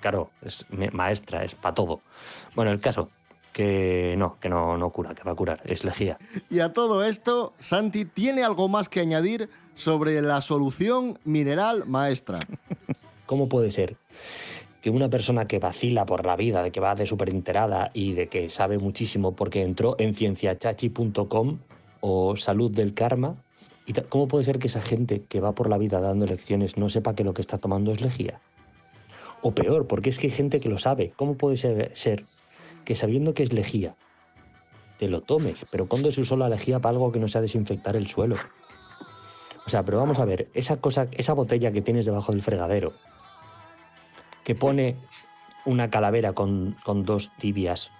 claro, 0.00 0.30
es 0.42 0.66
maestra, 0.92 1.44
es 1.44 1.54
para 1.54 1.74
todo. 1.74 2.00
Bueno, 2.54 2.70
el 2.70 2.80
caso, 2.80 3.10
que 3.52 4.14
no, 4.16 4.38
que 4.40 4.48
no, 4.48 4.76
no 4.76 4.90
cura, 4.90 5.14
que 5.14 5.22
va 5.22 5.32
a 5.32 5.34
curar, 5.34 5.60
es 5.64 5.84
lejía. 5.84 6.18
Y 6.48 6.60
a 6.60 6.72
todo 6.72 7.04
esto, 7.04 7.52
Santi 7.58 8.04
tiene 8.04 8.42
algo 8.42 8.68
más 8.68 8.88
que 8.88 9.00
añadir 9.00 9.48
sobre 9.74 10.20
la 10.22 10.40
solución 10.40 11.18
mineral 11.24 11.84
maestra. 11.86 12.38
¿Cómo 13.26 13.48
puede 13.48 13.70
ser 13.70 13.96
que 14.80 14.90
una 14.90 15.08
persona 15.08 15.46
que 15.46 15.58
vacila 15.58 16.06
por 16.06 16.24
la 16.24 16.36
vida, 16.36 16.62
de 16.62 16.70
que 16.70 16.80
va 16.80 16.94
de 16.94 17.06
súper 17.06 17.30
enterada 17.30 17.90
y 17.92 18.14
de 18.14 18.28
que 18.28 18.48
sabe 18.48 18.78
muchísimo 18.78 19.36
porque 19.36 19.62
entró 19.62 19.94
en 19.98 20.14
cienciachachi.com 20.14 21.58
o 22.00 22.36
Salud 22.36 22.70
del 22.70 22.94
Karma, 22.94 23.36
y 23.86 23.92
¿cómo 23.92 24.28
puede 24.28 24.44
ser 24.44 24.58
que 24.58 24.68
esa 24.68 24.80
gente 24.80 25.22
que 25.28 25.40
va 25.40 25.54
por 25.54 25.68
la 25.68 25.76
vida 25.76 26.00
dando 26.00 26.26
lecciones 26.26 26.76
no 26.76 26.88
sepa 26.88 27.14
que 27.14 27.24
lo 27.24 27.34
que 27.34 27.42
está 27.42 27.58
tomando 27.58 27.92
es 27.92 28.00
lejía? 28.00 28.40
O 29.42 29.52
peor, 29.52 29.86
porque 29.86 30.10
es 30.10 30.18
que 30.18 30.26
hay 30.26 30.32
gente 30.32 30.60
que 30.60 30.68
lo 30.68 30.78
sabe. 30.78 31.12
¿Cómo 31.16 31.36
puede 31.36 31.56
ser, 31.56 32.24
que 32.84 32.94
sabiendo 32.94 33.34
que 33.34 33.42
es 33.42 33.52
lejía, 33.52 33.96
te 34.98 35.08
lo 35.08 35.22
tomes? 35.22 35.64
Pero 35.70 35.86
¿cuándo 35.86 36.12
se 36.12 36.20
usó 36.20 36.36
la 36.36 36.48
lejía 36.48 36.78
para 36.78 36.90
algo 36.90 37.12
que 37.12 37.18
no 37.18 37.28
sea 37.28 37.40
desinfectar 37.40 37.96
el 37.96 38.06
suelo? 38.06 38.36
O 39.66 39.70
sea, 39.70 39.84
pero 39.84 39.98
vamos 39.98 40.18
a 40.18 40.24
ver, 40.24 40.48
esa 40.54 40.78
cosa, 40.78 41.08
esa 41.12 41.32
botella 41.32 41.72
que 41.72 41.82
tienes 41.82 42.04
debajo 42.04 42.32
del 42.32 42.42
fregadero, 42.42 42.92
que 44.44 44.54
pone 44.54 44.96
una 45.64 45.90
calavera 45.90 46.32
con, 46.32 46.74
con 46.84 47.04
dos 47.04 47.30
tibias 47.38 47.90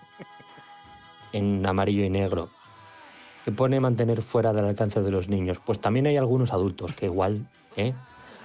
en 1.33 1.65
amarillo 1.65 2.05
y 2.05 2.11
negro, 2.11 2.51
que 3.45 3.53
pone 3.53 3.81
mantener 3.81 4.23
fuera 4.23 4.53
del 4.53 4.65
alcance 4.65 5.01
de 5.03 5.11
los 5.11 5.29
niños, 5.29 5.61
pues 5.65 5.79
también 5.79 6.07
hay 6.07 6.17
algunos 6.17 6.53
adultos 6.53 6.97
que 6.97 7.07
igual, 7.07 7.49
¿eh? 7.77 7.95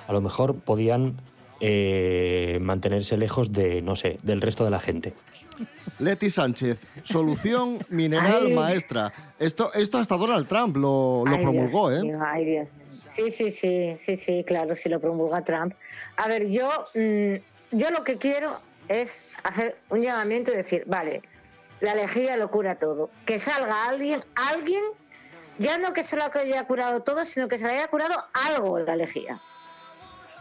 a 0.08 0.14
lo 0.14 0.22
mejor 0.22 0.56
podían 0.56 1.18
eh, 1.60 2.60
mantenerse 2.62 3.18
lejos 3.18 3.52
de, 3.52 3.82
no 3.82 3.96
sé, 3.96 4.20
del 4.24 4.42
resto 4.42 4.64
de 4.64 4.72
la 4.72 4.80
gente. 4.80 5.14
Leti 6.00 6.30
Sánchez, 6.30 6.86
solución 7.04 7.80
mineral 7.90 8.48
Ay. 8.48 8.54
maestra. 8.54 9.14
Esto, 9.40 9.74
esto 9.74 9.98
hasta 9.98 10.18
Donald 10.18 10.48
Trump 10.48 10.76
lo, 10.76 11.24
lo 11.26 11.36
Ay, 11.36 11.42
promulgó, 11.42 11.90
Dios 11.90 12.04
¿eh? 12.04 12.18
ay, 12.26 12.46
Dios. 12.46 12.68
Sí, 13.08 13.32
sí, 13.32 13.52
sí, 13.52 13.96
sí, 13.98 14.16
sí, 14.16 14.44
claro, 14.46 14.76
si 14.76 14.90
lo 14.90 15.00
promulga 15.00 15.42
Trump. 15.44 15.74
A 16.18 16.28
ver, 16.28 16.50
yo, 16.50 16.70
mm, 16.94 17.36
yo 17.78 17.90
lo 17.92 18.04
que 18.04 18.18
quiero 18.18 18.52
es 18.90 19.28
hacer 19.44 19.78
un 19.90 20.02
llamamiento 20.02 20.52
y 20.52 20.58
decir, 20.58 20.84
vale, 20.86 21.22
la 21.80 21.96
lejía 21.96 22.38
lo 22.38 22.52
cura 22.52 22.76
todo. 22.76 23.10
Que 23.26 23.40
salga 23.40 23.88
alguien, 23.88 24.22
alguien, 24.54 24.84
ya 25.60 25.78
no 25.78 25.94
que 25.94 26.04
se 26.04 26.18
lo 26.18 26.24
haya 26.24 26.64
curado 26.66 27.02
todo, 27.02 27.24
sino 27.26 27.48
que 27.48 27.58
se 27.58 27.66
le 27.66 27.74
haya 27.74 27.88
curado 27.88 28.16
algo 28.48 28.80
la 28.80 28.96
lejía. 28.96 29.40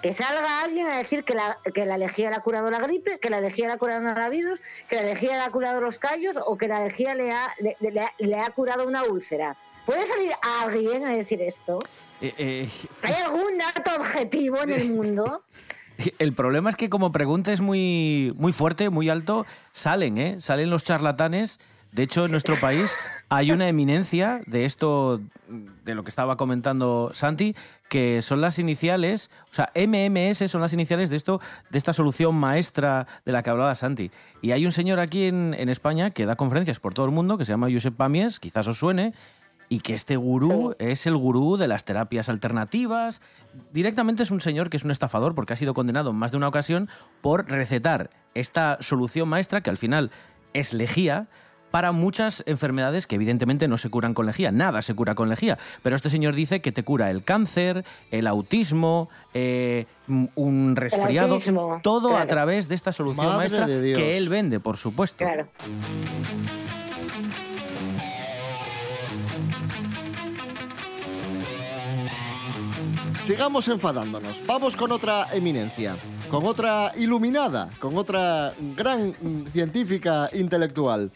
Que 0.04 0.12
salga 0.12 0.60
alguien 0.62 0.86
a 0.86 0.98
decir 0.98 1.24
que 1.24 1.32
la, 1.34 1.58
que 1.72 1.86
la 1.86 1.96
lejía 1.96 2.28
le 2.28 2.36
ha 2.36 2.40
curado 2.40 2.70
la 2.70 2.78
gripe, 2.78 3.18
que 3.18 3.30
la 3.30 3.40
lejía 3.40 3.68
le 3.68 3.72
ha 3.72 3.78
curado 3.78 4.00
el 4.02 4.06
coronavirus, 4.12 4.60
que 4.86 4.96
la 4.96 5.02
lejía 5.04 5.30
le 5.38 5.40
ha 5.44 5.50
curado 5.50 5.80
los 5.80 5.98
callos 5.98 6.38
o 6.44 6.58
que 6.58 6.68
la 6.68 6.84
lejía 6.84 7.14
le 7.14 7.32
ha, 7.32 7.54
le- 7.58 7.74
le 7.80 8.00
ha- 8.02 8.12
le 8.18 8.36
ha 8.38 8.50
curado 8.50 8.86
una 8.86 9.02
úlcera. 9.04 9.56
¿Puede 9.86 10.06
salir 10.06 10.30
alguien 10.62 11.06
a 11.06 11.12
decir 11.12 11.40
esto? 11.40 11.78
Eh, 12.20 12.34
eh, 12.36 12.68
¿Hay 13.02 13.14
algún 13.24 13.56
dato 13.56 13.92
objetivo 13.98 14.62
en 14.64 14.72
el 14.72 14.90
mundo? 14.92 15.42
el 16.18 16.34
problema 16.34 16.68
es 16.68 16.76
que 16.76 16.90
como 16.90 17.10
pregunta 17.10 17.50
es 17.54 17.62
muy, 17.62 18.34
muy 18.36 18.52
fuerte, 18.52 18.90
muy 18.90 19.08
alto, 19.08 19.46
salen, 19.72 20.18
¿eh? 20.18 20.36
Salen 20.38 20.68
los 20.68 20.84
charlatanes. 20.84 21.60
De 21.94 22.02
hecho, 22.02 22.24
en 22.24 22.32
nuestro 22.32 22.56
país 22.56 22.98
hay 23.28 23.52
una 23.52 23.68
eminencia 23.68 24.40
de 24.46 24.64
esto, 24.64 25.20
de 25.84 25.94
lo 25.94 26.02
que 26.02 26.08
estaba 26.08 26.36
comentando 26.36 27.12
Santi, 27.14 27.54
que 27.88 28.20
son 28.20 28.40
las 28.40 28.58
iniciales, 28.58 29.30
o 29.48 29.54
sea, 29.54 29.70
MMS 29.76 30.50
son 30.50 30.60
las 30.60 30.72
iniciales 30.72 31.08
de 31.08 31.14
esto, 31.14 31.40
de 31.70 31.78
esta 31.78 31.92
solución 31.92 32.34
maestra 32.34 33.06
de 33.24 33.30
la 33.30 33.44
que 33.44 33.50
hablaba 33.50 33.76
Santi. 33.76 34.10
Y 34.42 34.50
hay 34.50 34.66
un 34.66 34.72
señor 34.72 34.98
aquí 34.98 35.26
en, 35.26 35.54
en 35.56 35.68
España 35.68 36.10
que 36.10 36.26
da 36.26 36.34
conferencias 36.34 36.80
por 36.80 36.94
todo 36.94 37.06
el 37.06 37.12
mundo, 37.12 37.38
que 37.38 37.44
se 37.44 37.52
llama 37.52 37.68
Josep 37.72 37.94
Pamies, 37.94 38.40
quizás 38.40 38.66
os 38.66 38.76
suene, 38.76 39.14
y 39.68 39.78
que 39.78 39.94
este 39.94 40.16
gurú 40.16 40.74
es 40.80 41.06
el 41.06 41.16
gurú 41.16 41.56
de 41.56 41.68
las 41.68 41.84
terapias 41.84 42.28
alternativas. 42.28 43.22
Directamente 43.72 44.24
es 44.24 44.32
un 44.32 44.40
señor 44.40 44.68
que 44.68 44.78
es 44.78 44.84
un 44.84 44.90
estafador 44.90 45.36
porque 45.36 45.52
ha 45.52 45.56
sido 45.56 45.74
condenado 45.74 46.10
en 46.10 46.16
más 46.16 46.32
de 46.32 46.38
una 46.38 46.48
ocasión 46.48 46.88
por 47.20 47.48
recetar 47.48 48.10
esta 48.34 48.78
solución 48.80 49.28
maestra 49.28 49.60
que 49.60 49.70
al 49.70 49.76
final 49.76 50.10
es 50.54 50.72
lejía 50.72 51.28
para 51.74 51.90
muchas 51.90 52.44
enfermedades 52.46 53.08
que 53.08 53.16
evidentemente 53.16 53.66
no 53.66 53.76
se 53.78 53.90
curan 53.90 54.14
con 54.14 54.26
lejía. 54.26 54.52
Nada 54.52 54.80
se 54.80 54.94
cura 54.94 55.16
con 55.16 55.28
lejía. 55.28 55.58
Pero 55.82 55.96
este 55.96 56.08
señor 56.08 56.36
dice 56.36 56.60
que 56.60 56.70
te 56.70 56.84
cura 56.84 57.10
el 57.10 57.24
cáncer, 57.24 57.84
el 58.12 58.28
autismo, 58.28 59.08
eh, 59.34 59.86
un 60.06 60.76
resfriado, 60.76 61.34
autismo, 61.34 61.80
todo 61.82 62.16
a 62.16 62.28
través 62.28 62.68
de 62.68 62.76
esta 62.76 62.92
solución 62.92 63.26
Madre 63.26 63.38
maestra 63.38 63.66
que 63.66 64.16
él 64.16 64.28
vende, 64.28 64.60
por 64.60 64.76
supuesto. 64.76 65.16
Claro. 65.16 65.48
Sigamos 73.24 73.66
enfadándonos. 73.66 74.42
Vamos 74.46 74.76
con 74.76 74.92
otra 74.92 75.26
eminencia, 75.32 75.96
con 76.30 76.46
otra 76.46 76.92
iluminada, 76.96 77.68
con 77.80 77.98
otra 77.98 78.52
gran 78.76 79.12
científica 79.52 80.28
intelectual. 80.34 81.10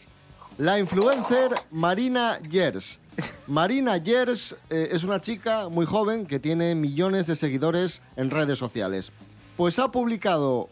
La 0.59 0.77
influencer 0.77 1.53
Marina 1.71 2.37
Yers. 2.39 2.99
Marina 3.47 3.95
Yers 3.95 4.57
eh, 4.69 4.89
es 4.91 5.05
una 5.05 5.21
chica 5.21 5.69
muy 5.69 5.85
joven 5.85 6.25
que 6.25 6.37
tiene 6.37 6.75
millones 6.75 7.27
de 7.27 7.37
seguidores 7.37 8.01
en 8.17 8.29
redes 8.29 8.59
sociales. 8.59 9.13
Pues 9.55 9.79
ha 9.79 9.89
publicado 9.89 10.69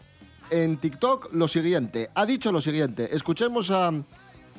en 0.50 0.76
TikTok 0.76 1.32
lo 1.32 1.48
siguiente, 1.48 2.10
ha 2.16 2.26
dicho 2.26 2.52
lo 2.52 2.60
siguiente. 2.60 3.16
Escuchemos 3.16 3.72
a, 3.72 3.94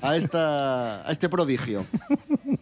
a, 0.02 0.16
esta, 0.16 1.06
a 1.06 1.12
este 1.12 1.28
prodigio. 1.28 1.84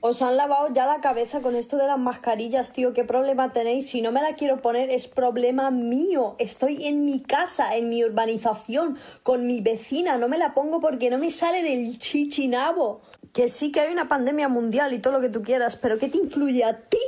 Os 0.00 0.22
han 0.22 0.36
lavado 0.36 0.68
ya 0.72 0.86
la 0.86 1.00
cabeza 1.00 1.40
con 1.40 1.56
esto 1.56 1.76
de 1.76 1.86
las 1.86 1.98
mascarillas, 1.98 2.72
tío. 2.72 2.92
¿Qué 2.92 3.04
problema 3.04 3.52
tenéis? 3.52 3.88
Si 3.88 4.02
no 4.02 4.12
me 4.12 4.22
la 4.22 4.34
quiero 4.34 4.62
poner, 4.62 4.90
es 4.90 5.08
problema 5.08 5.70
mío. 5.70 6.36
Estoy 6.38 6.86
en 6.86 7.04
mi 7.04 7.20
casa, 7.20 7.76
en 7.76 7.88
mi 7.88 8.04
urbanización, 8.04 8.98
con 9.22 9.46
mi 9.46 9.60
vecina. 9.60 10.16
No 10.16 10.28
me 10.28 10.38
la 10.38 10.54
pongo 10.54 10.80
porque 10.80 11.10
no 11.10 11.18
me 11.18 11.30
sale 11.30 11.62
del 11.62 11.98
chichinabo. 11.98 13.00
Que 13.32 13.48
sí 13.48 13.72
que 13.72 13.80
hay 13.80 13.92
una 13.92 14.08
pandemia 14.08 14.48
mundial 14.48 14.94
y 14.94 14.98
todo 14.98 15.14
lo 15.14 15.20
que 15.20 15.28
tú 15.28 15.42
quieras, 15.42 15.76
pero 15.76 15.98
¿qué 15.98 16.08
te 16.08 16.18
influye 16.18 16.64
a 16.64 16.80
ti 16.88 17.00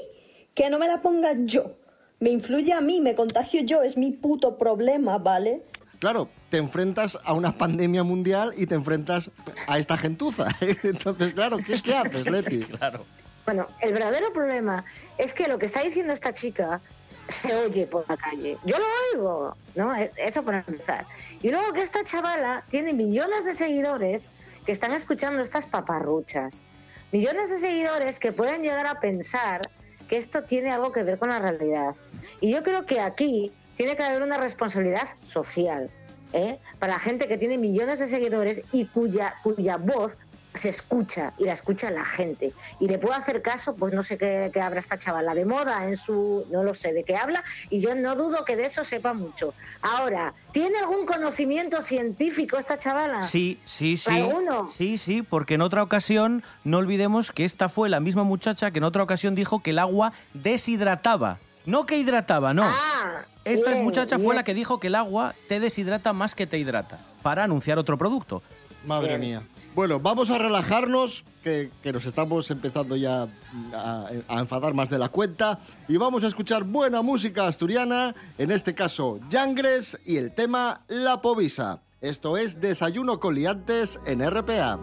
que 0.55 0.69
no 0.69 0.79
me 0.79 0.89
la 0.89 1.01
ponga 1.01 1.33
yo? 1.35 1.77
Me 2.21 2.31
influye 2.31 2.73
a 2.73 2.81
mí, 2.81 3.01
me 3.01 3.15
contagio 3.15 3.63
yo, 3.63 3.83
es 3.83 3.97
mi 3.97 4.11
puto 4.11 4.59
problema, 4.59 5.19
¿vale? 5.19 5.63
Claro, 6.01 6.29
te 6.51 6.57
enfrentas 6.57 7.19
a 7.25 7.33
una 7.33 7.57
pandemia 7.57 8.03
mundial 8.03 8.53
y 8.57 8.67
te 8.67 8.75
enfrentas 8.75 9.31
a 9.67 9.79
esta 9.79 9.97
gentuza. 9.97 10.49
Entonces, 10.83 11.33
claro, 11.33 11.59
¿qué, 11.59 11.81
qué 11.83 11.95
haces, 11.95 12.27
Leti? 12.27 12.61
Claro. 12.79 13.05
Bueno, 13.45 13.67
el 13.81 13.93
verdadero 13.95 14.31
problema 14.33 14.85
es 15.17 15.33
que 15.33 15.49
lo 15.49 15.59
que 15.59 15.67
está 15.67 15.83
diciendo 15.83 16.13
esta 16.13 16.35
chica 16.35 16.83
se 17.29 17.55
oye 17.55 17.87
por 17.87 18.05
la 18.09 18.17
calle. 18.19 18.59
Yo 18.65 18.77
lo 18.79 18.85
oigo, 19.15 19.57
¿no? 19.75 19.95
E- 19.97 20.13
Eso 20.19 20.43
para 20.43 20.59
empezar. 20.67 21.07
Y 21.43 21.49
luego 21.49 21.73
que 21.73 21.81
esta 21.81 22.05
chavala 22.05 22.65
tiene 22.69 22.93
millones 22.93 23.47
de 23.47 23.55
seguidores 23.55 24.29
que 24.67 24.73
están 24.73 24.93
escuchando 24.93 25.43
estas 25.43 25.65
paparruchas. 25.67 26.63
Millones 27.11 27.49
de 27.49 27.59
seguidores 27.59 28.19
que 28.19 28.33
pueden 28.33 28.63
llegar 28.63 28.87
a 28.87 29.01
pensar 29.01 29.63
que 30.09 30.19
esto 30.19 30.45
tiene 30.45 30.71
algo 30.71 30.93
que 30.93 31.03
ver 31.03 31.19
con 31.19 31.31
la 31.31 31.39
realidad. 31.39 31.95
Y 32.43 32.53
yo 32.53 32.63
creo 32.63 32.85
que 32.85 33.01
aquí 33.01 33.51
tiene 33.77 33.97
que 33.97 34.03
haber 34.03 34.23
una 34.23 34.37
responsabilidad 34.37 35.09
social. 35.23 35.91
¿Eh? 36.33 36.59
Para 36.79 36.95
la 36.95 36.99
gente 36.99 37.29
que 37.29 37.39
tiene 37.39 37.59
millones 37.59 37.99
de 37.99 38.07
seguidores 38.07 38.63
y 38.73 38.87
cuya, 38.87 39.35
cuya 39.43 39.77
voz 39.77 40.19
se 40.55 40.69
escucha 40.69 41.33
y 41.39 41.45
la 41.45 41.53
escucha 41.53 41.91
la 41.91 42.05
gente. 42.05 42.53
Y 42.81 42.89
le 42.89 42.99
puedo 42.99 43.15
hacer 43.15 43.43
caso, 43.43 43.77
pues 43.77 43.93
no 43.95 44.03
sé 44.03 44.19
qué, 44.19 44.51
qué 44.53 44.61
habla 44.61 44.81
esta 44.81 44.99
chavala 44.99 45.35
de 45.35 45.45
moda 45.45 45.87
en 45.87 45.97
su, 45.97 46.47
no 46.51 46.65
lo 46.65 46.75
sé 46.75 46.93
de 46.93 47.05
qué 47.05 47.17
habla, 47.17 47.43
y 47.71 47.81
yo 47.81 47.95
no 47.95 48.17
dudo 48.17 48.45
que 48.45 48.57
de 48.57 48.67
eso 48.67 48.85
sepa 48.85 49.13
mucho. 49.13 49.55
Ahora, 49.83 50.35
¿tiene 50.53 50.79
algún 50.79 51.07
conocimiento 51.07 51.83
científico 51.83 52.59
esta 52.59 52.77
chavala? 52.77 53.23
Sí, 53.23 53.61
sí, 53.65 53.97
sí. 53.97 54.11
¿Alguno? 54.11 54.69
Sí, 54.69 54.99
sí, 54.99 55.23
porque 55.23 55.55
en 55.55 55.63
otra 55.63 55.83
ocasión, 55.83 56.43
no 56.65 56.79
olvidemos 56.79 57.31
que 57.31 57.45
esta 57.45 57.69
fue 57.69 57.89
la 57.89 58.01
misma 58.01 58.25
muchacha 58.25 58.71
que 58.71 58.79
en 58.79 58.85
otra 58.85 59.03
ocasión 59.03 59.35
dijo 59.35 59.63
que 59.63 59.71
el 59.71 59.79
agua 59.79 60.13
deshidrataba. 60.35 61.39
No 61.69 61.85
que 61.85 61.99
hidrataba, 61.99 62.55
no. 62.55 62.63
Ah, 62.65 63.27
Esta 63.45 63.73
bien, 63.73 63.85
muchacha 63.85 64.19
fue 64.19 64.35
la 64.35 64.43
que 64.43 64.55
dijo 64.55 64.81
que 64.81 64.87
el 64.87 64.95
agua 64.95 65.35
te 65.49 65.61
deshidrata 65.61 66.15
más 66.15 66.35
que 66.35 66.47
te 66.47 66.59
hidrata, 66.59 66.99
para 67.23 67.45
anunciar 67.45 67.79
otro 67.79 67.99
producto. 67.99 68.43
Madre 68.87 69.19
mía. 69.19 69.43
Bueno, 69.75 70.01
vamos 70.01 70.31
a 70.31 70.39
relajarnos, 70.39 71.27
que, 71.45 71.71
que 71.83 71.93
nos 71.93 72.07
estamos 72.07 72.51
empezando 72.51 72.97
ya 72.97 73.29
a, 73.75 74.07
a 74.29 74.39
enfadar 74.41 74.73
más 74.73 74.89
de 74.89 74.99
la 74.99 75.11
cuenta. 75.11 75.59
Y 75.89 75.99
vamos 75.99 76.25
a 76.25 76.29
escuchar 76.29 76.65
buena 76.65 77.03
música 77.03 77.47
asturiana, 77.47 78.15
en 78.39 78.51
este 78.51 78.75
caso 78.75 79.21
Yangres 79.29 80.01
y 80.07 80.17
el 80.17 80.33
tema 80.33 80.81
La 80.89 81.21
Povisa. 81.21 81.81
Esto 82.01 82.39
es 82.39 82.63
Desayuno 82.63 83.21
con 83.21 83.35
Liantes 83.35 84.01
en 84.07 84.27
RPA. 84.27 84.79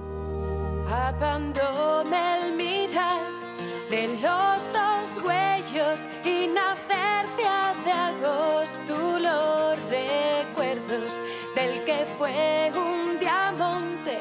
El 2.11 2.53
mirar 2.55 3.44
de 3.89 4.07
los 4.07 4.67
dos 4.73 5.23
huellos 5.23 6.01
y 6.23 6.47
nacercia 6.47 7.73
de 7.85 7.91
agosto 7.91 9.19
los 9.19 9.79
recuerdos 9.89 11.13
del 11.55 11.83
que 11.83 12.05
fue 12.17 12.71
un 12.75 13.19
diamante, 13.19 14.17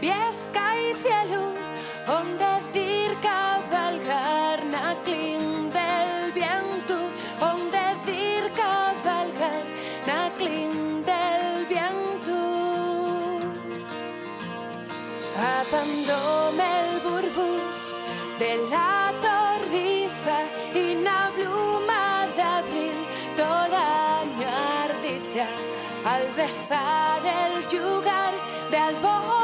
piesca 0.00 0.78
y 0.78 0.94
cielo, 1.02 1.54
donde 2.06 2.46
dir 2.72 3.16
cabalgar 3.20 4.64
na 4.66 4.94
clean 5.04 5.70
del 5.70 6.32
viento, 6.32 6.96
donde 7.40 7.80
dir 8.04 8.52
cabalgar 8.52 9.64
na 10.06 10.30
clean 10.36 11.04
del 11.04 11.66
viento. 11.66 12.38
Abandona 15.38 16.79
al 26.04 26.34
besar 26.34 27.20
el 27.24 27.68
yugar 27.68 28.34
de 28.70 28.78
alborecida 28.78 29.39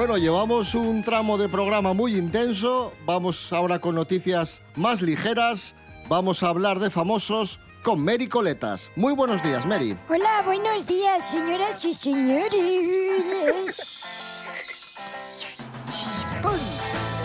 Bueno, 0.00 0.16
llevamos 0.16 0.74
un 0.74 1.02
tramo 1.02 1.36
de 1.36 1.46
programa 1.50 1.92
muy 1.92 2.16
intenso. 2.16 2.94
Vamos 3.04 3.52
ahora 3.52 3.80
con 3.80 3.94
noticias 3.94 4.62
más 4.74 5.02
ligeras. 5.02 5.74
Vamos 6.08 6.42
a 6.42 6.48
hablar 6.48 6.78
de 6.78 6.88
famosos 6.88 7.60
con 7.82 8.02
Mary 8.02 8.26
Coletas. 8.26 8.90
Muy 8.96 9.12
buenos 9.12 9.42
días, 9.42 9.66
Mary. 9.66 9.94
Hola, 10.08 10.40
buenos 10.46 10.86
días, 10.86 11.30
señoras 11.30 11.84
y 11.84 11.92
señores. 11.92 12.94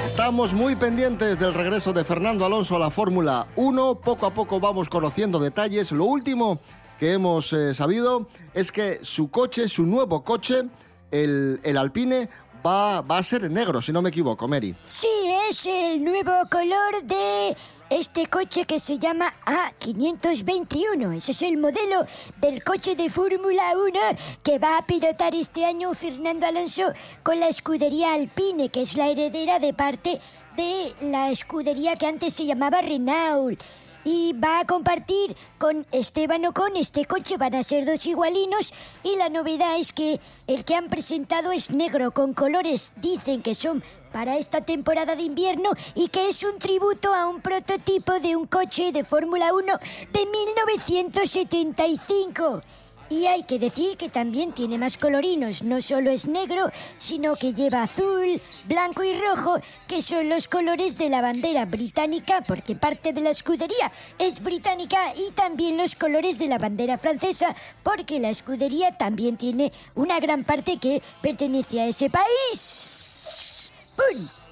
Estamos 0.06 0.54
muy 0.54 0.76
pendientes 0.76 1.40
del 1.40 1.54
regreso 1.54 1.94
de 1.94 2.04
Fernando 2.04 2.46
Alonso 2.46 2.76
a 2.76 2.80
la 2.80 2.90
Fórmula 2.90 3.48
1. 3.56 4.02
Poco 4.02 4.26
a 4.26 4.32
poco 4.32 4.60
vamos 4.60 4.90
conociendo 4.90 5.40
detalles. 5.40 5.94
Lo 5.94 6.04
último 6.04 6.60
que 7.00 7.14
hemos 7.14 7.54
eh, 7.54 7.74
sabido 7.74 8.28
es 8.54 8.74
que 8.74 9.00
su 9.02 9.32
coche, 9.32 9.70
su 9.70 9.86
nuevo 9.86 10.26
coche, 10.26 10.64
el, 11.12 11.62
el 11.64 11.78
Alpine, 11.78 12.28
va, 12.66 13.02
va 13.02 13.18
a 13.18 13.24
ser 13.24 13.50
negro, 13.52 13.82
si 13.82 13.92
no 13.92 14.02
me 14.02 14.10
equivoco, 14.10 14.48
Mary. 14.48 14.76
Sí, 14.86 15.08
es 15.50 15.66
el 15.66 16.04
nuevo 16.04 16.32
color 16.50 17.04
de 17.04 17.56
este 17.90 18.26
coche 18.28 18.66
que 18.66 18.80
se 18.80 18.98
llama 18.98 19.34
A521. 19.46 21.16
Ese 21.16 21.32
es 21.34 21.42
el 21.44 21.58
modelo 21.58 22.06
del 22.38 22.64
coche 22.64 22.96
de 22.96 23.10
Fórmula 23.10 23.74
1 23.76 24.00
que 24.44 24.58
va 24.58 24.78
a 24.78 24.86
pilotar 24.86 25.36
este 25.36 25.66
año 25.66 25.94
Fernando 25.94 26.48
Alonso 26.48 26.94
con 27.24 27.40
la 27.40 27.48
escudería 27.48 28.14
Alpine, 28.14 28.70
que 28.70 28.82
es 28.82 28.96
la 28.96 29.08
heredera 29.08 29.60
de 29.60 29.74
parte 29.74 30.20
de 30.58 30.94
la 31.02 31.30
escudería 31.30 31.96
que 31.96 32.08
antes 32.08 32.34
se 32.34 32.46
llamaba 32.46 32.82
Renault. 32.82 33.62
Y 34.06 34.32
va 34.34 34.60
a 34.60 34.66
compartir 34.66 35.36
con 35.58 35.88
Esteban 35.92 36.46
Ocon 36.46 36.78
este 36.78 37.06
coche, 37.06 37.38
van 37.38 37.56
a 37.56 37.64
ser 37.64 37.86
dos 37.86 38.06
igualinos 38.06 38.72
y 39.04 39.16
la 39.18 39.30
novedad 39.30 39.80
es 39.80 39.92
que 39.92 40.20
el 40.46 40.64
que 40.64 40.76
han 40.76 40.90
presentado 40.90 41.52
es 41.52 41.72
negro 41.72 42.12
con 42.12 42.36
colores, 42.36 42.94
dicen 42.98 43.42
que 43.42 43.56
son 43.56 43.84
para 44.14 44.38
esta 44.38 44.62
temporada 44.62 45.16
de 45.16 45.24
invierno 45.24 45.72
y 45.96 46.10
que 46.10 46.30
es 46.30 46.44
un 46.44 46.60
tributo 46.60 47.16
a 47.16 47.28
un 47.28 47.42
prototipo 47.42 48.20
de 48.20 48.36
un 48.36 48.46
coche 48.46 48.92
de 48.92 49.04
Fórmula 49.04 49.56
1 49.56 49.80
de 50.14 50.26
1975. 50.28 52.62
Y 53.10 53.28
hay 53.28 53.44
que 53.44 53.60
decir 53.60 53.98
que 53.98 54.10
también 54.10 54.52
tiene 54.52 54.78
más 54.78 54.98
colorinos, 54.98 55.62
no 55.62 55.82
solo 55.82 56.10
es 56.10 56.26
negro, 56.26 56.72
sino 56.98 57.36
que 57.36 57.54
lleva 57.54 57.84
azul, 57.84 58.42
blanco 58.68 59.04
y 59.04 59.14
rojo, 59.14 59.60
que 59.88 60.02
son 60.02 60.28
los 60.30 60.48
colores 60.48 60.98
de 60.98 61.10
la 61.10 61.22
bandera 61.22 61.66
británica, 61.66 62.42
porque 62.48 62.76
parte 62.76 63.14
de 63.14 63.22
la 63.22 63.30
escudería 63.30 63.92
es 64.18 64.42
británica, 64.42 65.14
y 65.16 65.32
también 65.34 65.78
los 65.78 65.96
colores 65.96 66.40
de 66.40 66.48
la 66.48 66.58
bandera 66.58 66.98
francesa, 66.98 67.56
porque 67.84 68.20
la 68.20 68.30
escudería 68.30 68.92
también 68.92 69.38
tiene 69.38 69.72
una 69.94 70.20
gran 70.20 70.44
parte 70.44 70.78
que 70.78 71.04
pertenece 71.22 71.82
a 71.82 71.88
ese 71.88 72.10
país. 72.10 73.72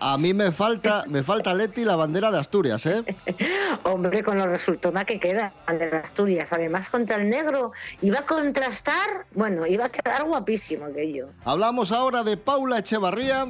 A 0.06 0.18
mí 0.18 0.34
me 0.34 0.52
falta, 0.52 1.06
me 1.08 1.24
falta 1.24 1.54
Leti 1.54 1.86
la 1.86 1.96
bandera 1.96 2.30
de 2.30 2.38
Asturias, 2.38 2.86
¿eh? 2.88 3.06
Hombre, 3.84 4.22
con 4.22 4.38
lo 4.38 4.46
resultona 4.48 5.06
que 5.06 5.18
queda 5.18 5.54
de 5.68 5.86
Asturias. 5.96 6.52
Además, 6.52 6.90
contra 6.90 7.16
el 7.16 7.30
negro 7.30 7.72
iba 8.02 8.20
a 8.20 8.26
contrastar, 8.26 9.26
bueno, 9.34 9.66
iba 9.66 9.86
a 9.86 9.90
quedar 9.90 10.26
guapísimo 10.26 10.86
aquello. 10.88 11.30
Hablamos 11.46 11.94
ahora 11.94 12.24
de 12.24 12.36
Paula 12.36 12.80
Echevarría, 12.80 13.48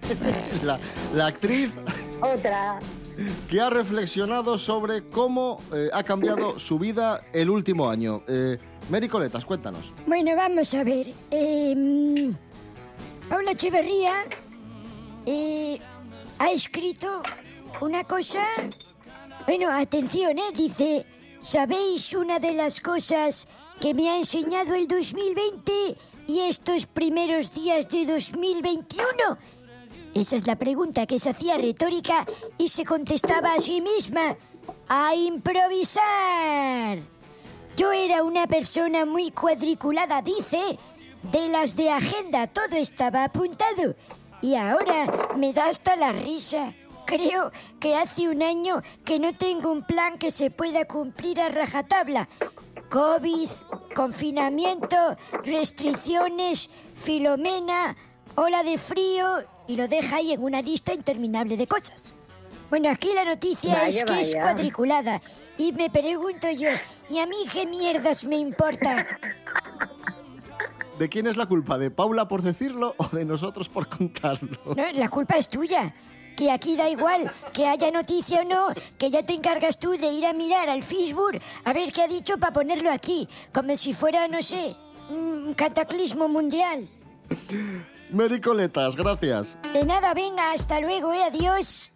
la, 0.64 0.78
la 1.14 1.26
actriz 1.26 1.72
Otra. 2.22 2.78
que 3.46 3.60
ha 3.60 3.68
reflexionado 3.68 4.56
sobre 4.56 5.06
cómo 5.10 5.60
eh, 5.74 5.90
ha 5.92 6.02
cambiado 6.04 6.58
su 6.58 6.78
vida 6.78 7.20
el 7.34 7.50
último 7.50 7.90
año. 7.90 8.22
Eh, 8.28 8.56
Mary 8.88 9.08
Coletas, 9.10 9.44
cuéntanos. 9.44 9.92
Bueno, 10.06 10.34
vamos 10.36 10.72
a 10.74 10.84
ver. 10.84 11.06
eh, 11.30 12.32
Paula 13.28 13.52
Echeverría 13.52 14.24
eh, 15.26 15.78
ha 16.38 16.50
escrito 16.50 17.22
una 17.80 18.04
cosa. 18.04 18.44
Bueno, 19.46 19.70
atención, 19.70 20.38
¿eh? 20.38 20.52
Dice: 20.54 21.06
¿Sabéis 21.38 22.14
una 22.14 22.38
de 22.38 22.52
las 22.52 22.80
cosas 22.80 23.48
que 23.80 23.94
me 23.94 24.10
ha 24.10 24.16
enseñado 24.16 24.74
el 24.74 24.86
2020 24.86 25.96
y 26.28 26.40
estos 26.40 26.86
primeros 26.86 27.52
días 27.52 27.88
de 27.88 28.06
2021? 28.06 29.06
Esa 30.14 30.36
es 30.36 30.46
la 30.46 30.56
pregunta 30.56 31.06
que 31.06 31.18
se 31.18 31.30
hacía 31.30 31.56
retórica 31.56 32.26
y 32.58 32.68
se 32.68 32.84
contestaba 32.84 33.54
a 33.54 33.60
sí 33.60 33.80
misma. 33.80 34.36
a 34.88 35.14
improvisar. 35.14 36.98
Yo 37.76 37.90
era 37.90 38.22
una 38.22 38.46
persona 38.46 39.06
muy 39.06 39.30
cuadriculada, 39.30 40.20
dice, 40.22 40.78
de 41.22 41.48
las 41.48 41.74
de 41.76 41.90
agenda, 41.90 42.46
todo 42.46 42.76
estaba 42.76 43.24
apuntado. 43.24 43.96
Y 44.42 44.56
ahora 44.56 45.10
me 45.38 45.52
da 45.52 45.66
hasta 45.66 45.96
la 45.96 46.12
risa. 46.12 46.74
Creo 47.06 47.52
que 47.80 47.96
hace 47.96 48.28
un 48.28 48.42
año 48.42 48.82
que 49.04 49.18
no 49.18 49.34
tengo 49.34 49.70
un 49.70 49.84
plan 49.84 50.18
que 50.18 50.30
se 50.30 50.50
pueda 50.50 50.84
cumplir 50.84 51.40
a 51.40 51.48
rajatabla. 51.48 52.28
COVID, 52.90 53.48
confinamiento, 53.94 55.16
restricciones, 55.44 56.70
Filomena, 56.94 57.96
ola 58.34 58.62
de 58.62 58.78
frío 58.78 59.44
y 59.66 59.76
lo 59.76 59.88
deja 59.88 60.16
ahí 60.16 60.32
en 60.32 60.42
una 60.42 60.60
lista 60.60 60.92
interminable 60.92 61.56
de 61.56 61.66
cosas. 61.66 62.16
Bueno, 62.68 62.90
aquí 62.90 63.12
la 63.14 63.24
noticia 63.24 63.74
Vaya, 63.74 63.88
es 63.88 64.04
que 64.04 64.20
es 64.20 64.34
vaya. 64.34 64.42
cuadriculada 64.42 65.20
y 65.58 65.72
me 65.72 65.90
pregunto 65.90 66.50
yo, 66.50 66.70
¿y 67.08 67.18
a 67.18 67.26
mí 67.26 67.36
qué 67.52 67.66
mierdas 67.66 68.24
me 68.24 68.36
importa? 68.36 68.96
¿De 71.02 71.08
quién 71.08 71.26
es 71.26 71.36
la 71.36 71.46
culpa? 71.46 71.78
¿De 71.78 71.90
Paula 71.90 72.28
por 72.28 72.42
decirlo 72.42 72.94
o 72.96 73.08
de 73.08 73.24
nosotros 73.24 73.68
por 73.68 73.88
contarlo? 73.88 74.56
No, 74.66 74.92
la 74.92 75.08
culpa 75.08 75.36
es 75.36 75.48
tuya. 75.48 75.92
Que 76.36 76.52
aquí 76.52 76.76
da 76.76 76.88
igual, 76.88 77.28
que 77.52 77.66
haya 77.66 77.90
noticia 77.90 78.42
o 78.42 78.44
no, 78.44 78.68
que 78.98 79.10
ya 79.10 79.26
te 79.26 79.32
encargas 79.32 79.80
tú 79.80 79.98
de 79.98 80.12
ir 80.12 80.24
a 80.24 80.32
mirar 80.32 80.68
al 80.68 80.84
Facebook 80.84 81.40
a 81.64 81.72
ver 81.72 81.90
qué 81.90 82.02
ha 82.02 82.06
dicho 82.06 82.38
para 82.38 82.52
ponerlo 82.52 82.92
aquí, 82.92 83.28
como 83.52 83.76
si 83.76 83.94
fuera, 83.94 84.28
no 84.28 84.40
sé, 84.42 84.76
un 85.10 85.54
cataclismo 85.54 86.28
mundial. 86.28 86.88
Mericoletas, 88.08 88.94
gracias. 88.94 89.58
De 89.72 89.84
nada, 89.84 90.14
venga, 90.14 90.52
hasta 90.52 90.78
luego, 90.78 91.12
eh, 91.12 91.24
adiós. 91.24 91.91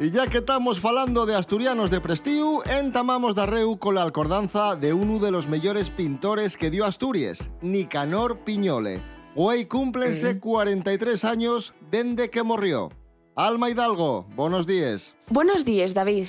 Y 0.00 0.10
ya 0.10 0.26
que 0.26 0.38
estamos 0.38 0.80
falando 0.80 1.24
de 1.24 1.36
asturianos 1.36 1.88
de 1.88 2.00
prestiu, 2.00 2.62
entamamos 2.64 3.36
darreu 3.36 3.78
con 3.78 3.94
la 3.94 4.02
alcordanza 4.02 4.74
de 4.74 4.92
uno 4.92 5.20
de 5.20 5.30
los 5.30 5.46
mejores 5.46 5.88
pintores 5.88 6.56
que 6.56 6.68
dio 6.68 6.84
Asturias, 6.84 7.50
Nicanor 7.62 8.40
Piñole. 8.40 9.00
Hoy 9.36 9.66
cúmplense 9.66 10.40
43 10.40 11.24
años 11.24 11.74
desde 11.92 12.28
que 12.28 12.42
murió. 12.42 12.90
Alma 13.36 13.70
Hidalgo, 13.70 14.26
buenos 14.34 14.66
días. 14.66 15.14
Buenos 15.28 15.64
días, 15.64 15.94
David. 15.94 16.26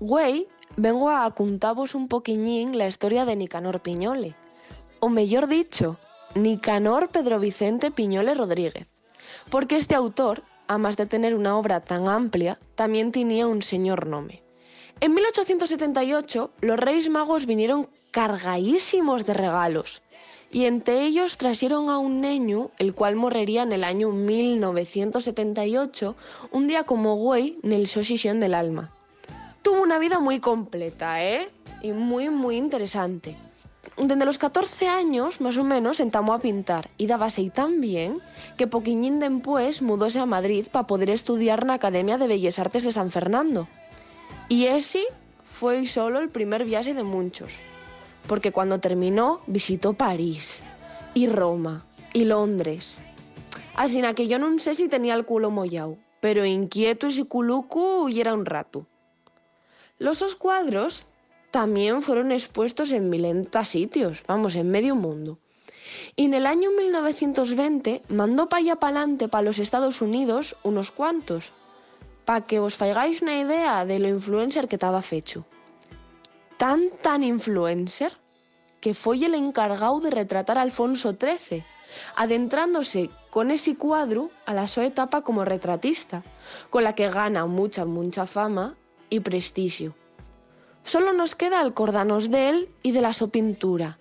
Güey, 0.00 0.48
vengo 0.76 1.08
a 1.08 1.32
contaros 1.36 1.94
un 1.94 2.08
poquiñín 2.08 2.78
la 2.78 2.88
historia 2.88 3.24
de 3.24 3.36
Nicanor 3.36 3.80
Piñole. 3.80 4.34
O 4.98 5.08
mejor 5.08 5.46
dicho, 5.46 5.98
Nicanor 6.34 7.10
Pedro 7.10 7.38
Vicente 7.38 7.92
Piñole 7.92 8.34
Rodríguez. 8.34 8.88
Porque 9.50 9.76
este 9.76 9.94
autor, 9.94 10.42
además 10.68 10.96
de 10.96 11.06
tener 11.06 11.34
una 11.34 11.56
obra 11.56 11.80
tan 11.80 12.08
amplia, 12.08 12.58
también 12.74 13.10
tenía 13.10 13.46
un 13.46 13.62
señor 13.62 14.06
nome. 14.06 14.42
En 15.00 15.14
1878, 15.14 16.50
los 16.60 16.78
Reyes 16.78 17.08
Magos 17.08 17.46
vinieron 17.46 17.88
cargadísimos 18.10 19.26
de 19.26 19.34
regalos 19.34 20.02
y 20.50 20.64
entre 20.64 21.02
ellos 21.02 21.36
trajeron 21.36 21.90
a 21.90 21.98
un 21.98 22.20
niño, 22.20 22.70
el 22.78 22.94
cual 22.94 23.16
moriría 23.16 23.62
en 23.62 23.72
el 23.72 23.84
año 23.84 24.10
1978, 24.10 26.16
un 26.52 26.68
día 26.68 26.84
como 26.84 27.16
güey 27.16 27.58
en 27.62 27.72
el 27.72 27.86
Sosición 27.86 28.40
del 28.40 28.54
Alma. 28.54 28.94
Tuvo 29.62 29.82
una 29.82 29.98
vida 29.98 30.20
muy 30.20 30.40
completa, 30.40 31.24
¿eh? 31.24 31.50
Y 31.82 31.92
muy, 31.92 32.30
muy 32.30 32.56
interesante. 32.56 33.36
Desde 33.96 34.24
los 34.24 34.38
14 34.38 34.88
años, 34.88 35.40
más 35.40 35.56
o 35.56 35.64
menos, 35.64 36.00
entamó 36.00 36.32
a 36.32 36.40
pintar 36.40 36.90
y 36.98 37.06
dábase 37.06 37.42
y 37.42 37.50
tan 37.50 37.80
bien 37.80 38.20
que 38.56 38.66
poquiñín 38.66 39.20
después 39.20 39.82
mudóse 39.82 40.18
a 40.18 40.26
Madrid 40.26 40.66
para 40.70 40.86
poder 40.86 41.10
estudiar 41.10 41.62
en 41.62 41.68
la 41.68 41.74
Academia 41.74 42.18
de 42.18 42.28
Bellas 42.28 42.58
Artes 42.58 42.84
de 42.84 42.92
San 42.92 43.10
Fernando. 43.10 43.68
Y 44.48 44.66
ese 44.66 45.02
fue 45.44 45.86
solo 45.86 46.20
el 46.20 46.28
primer 46.30 46.64
viaje 46.64 46.94
de 46.94 47.02
muchos, 47.02 47.54
porque 48.26 48.52
cuando 48.52 48.80
terminó 48.80 49.40
visitó 49.46 49.94
París, 49.94 50.62
y 51.14 51.26
Roma, 51.26 51.86
y 52.12 52.24
Londres. 52.24 53.00
Así 53.74 54.02
que 54.14 54.28
yo 54.28 54.38
no 54.38 54.58
sé 54.58 54.74
si 54.74 54.88
tenía 54.88 55.14
el 55.14 55.24
culo 55.24 55.50
mollao, 55.50 55.98
pero 56.20 56.44
inquieto 56.44 57.08
y 57.08 57.24
culucu 57.24 58.08
y 58.08 58.20
era 58.20 58.34
un 58.34 58.44
rato. 58.44 58.86
Los 59.98 60.20
dos 60.20 60.36
cuadros 60.36 61.08
también 61.50 62.02
fueron 62.02 62.32
expuestos 62.32 62.92
en 62.92 63.08
milenta 63.10 63.64
sitios, 63.64 64.22
vamos, 64.26 64.56
en 64.56 64.70
medio 64.70 64.94
mundo. 64.94 65.38
Y 66.16 66.26
en 66.26 66.34
el 66.34 66.46
año 66.46 66.70
1920 66.70 68.02
mandó 68.08 68.48
para 68.48 68.60
allá 68.60 68.76
para 68.76 69.42
los 69.42 69.58
Estados 69.58 70.02
Unidos, 70.02 70.56
unos 70.62 70.90
cuantos, 70.90 71.52
para 72.24 72.46
que 72.46 72.58
os 72.58 72.74
faigáis 72.74 73.22
una 73.22 73.40
idea 73.40 73.84
de 73.84 73.98
lo 73.98 74.08
influencer 74.08 74.68
que 74.68 74.76
estaba 74.76 75.00
fecho. 75.00 75.46
Tan, 76.58 76.90
tan 77.02 77.22
influencer 77.22 78.12
que 78.80 78.94
fue 78.94 79.24
el 79.24 79.34
encargado 79.34 80.00
de 80.00 80.10
retratar 80.10 80.58
a 80.58 80.62
Alfonso 80.62 81.16
XIII, 81.18 81.64
adentrándose 82.16 83.10
con 83.30 83.50
ese 83.50 83.76
cuadro 83.76 84.30
a 84.44 84.52
la 84.52 84.66
su 84.66 84.80
etapa 84.80 85.22
como 85.22 85.44
retratista, 85.44 86.22
con 86.70 86.84
la 86.84 86.94
que 86.94 87.08
gana 87.08 87.46
mucha, 87.46 87.84
mucha 87.84 88.26
fama 88.26 88.76
y 89.10 89.20
prestigio. 89.20 89.94
Solo 90.88 91.12
nos 91.12 91.34
queda 91.34 91.60
acordarnos 91.60 92.30
de 92.30 92.48
él 92.48 92.68
y 92.82 92.92
de 92.92 93.02
la 93.02 93.12
so 93.12 93.28
pintura, 93.28 93.98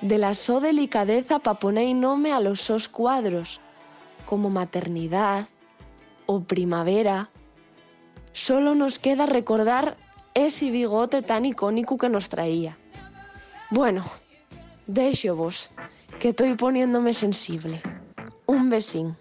de 0.00 0.16
la 0.16 0.32
so 0.32 0.62
delicadeza 0.62 1.40
para 1.40 1.58
poner 1.58 1.94
nome 1.94 2.32
a 2.32 2.40
los 2.40 2.62
sos 2.62 2.88
cuadros, 2.88 3.60
como 4.24 4.48
maternidad 4.48 5.44
o 6.24 6.40
primavera. 6.40 7.28
Solo 8.32 8.74
nos 8.74 8.98
queda 8.98 9.26
recordar 9.26 9.98
ese 10.32 10.70
bigote 10.70 11.20
tan 11.20 11.44
icónico 11.44 11.98
que 11.98 12.08
nos 12.08 12.30
traía. 12.30 12.78
Bueno, 13.68 14.02
deixo 14.86 15.36
vos, 15.36 15.70
que 16.18 16.30
estoy 16.30 16.54
poniéndome 16.54 17.12
sensible. 17.12 17.82
Un 18.46 18.70
besín. 18.70 19.18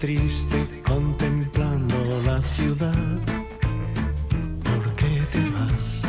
Triste 0.00 0.66
contemplando 0.82 1.94
la 2.24 2.42
ciudad. 2.42 2.94
¿Por 4.64 4.94
qué 4.96 5.14
te 5.30 5.42
vas? 5.50 6.00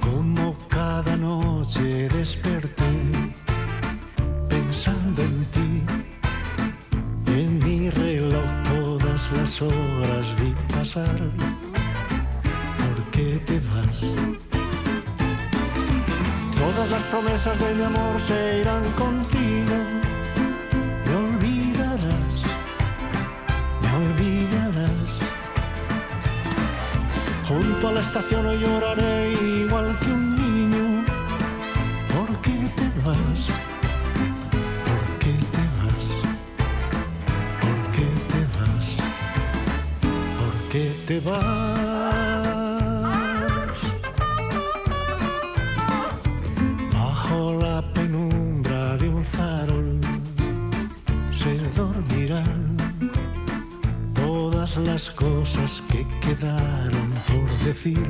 Como 0.00 0.56
cada 0.68 1.16
noche 1.16 2.08
desperté 2.10 2.92
pensando 4.48 5.22
en 5.22 5.44
ti 5.46 5.82
en 7.26 7.58
mi 7.64 7.90
reloj 7.90 8.50
todas 8.62 9.22
las 9.36 9.60
horas 9.60 10.26
vi 10.38 10.54
pasar. 10.72 11.20
¿Por 12.78 12.98
qué 13.10 13.42
te 13.44 13.58
vas? 13.70 13.98
Todas 16.60 16.88
las 16.88 17.02
promesas 17.10 17.58
de 17.58 17.74
mi 17.74 17.82
amor 17.82 18.20
se 18.20 18.60
irán 18.60 18.84
contigo. 18.92 19.17
Te 41.08 41.20
vas? 41.20 41.38
Bajo 46.92 47.54
la 47.54 47.82
penumbra 47.94 48.98
de 48.98 49.08
un 49.08 49.24
farol 49.24 49.98
se 51.32 51.56
dormirán 51.80 52.76
todas 54.12 54.76
las 54.76 55.08
cosas 55.12 55.82
que 55.88 56.06
quedaron 56.20 57.14
por 57.26 57.48
decir. 57.64 58.06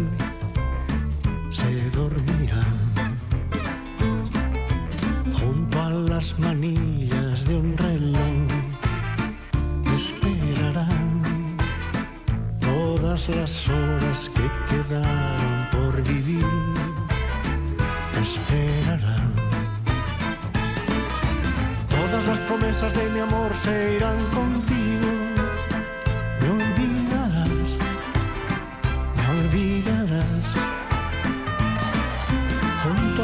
Se 1.50 1.90
dormirán 1.90 2.87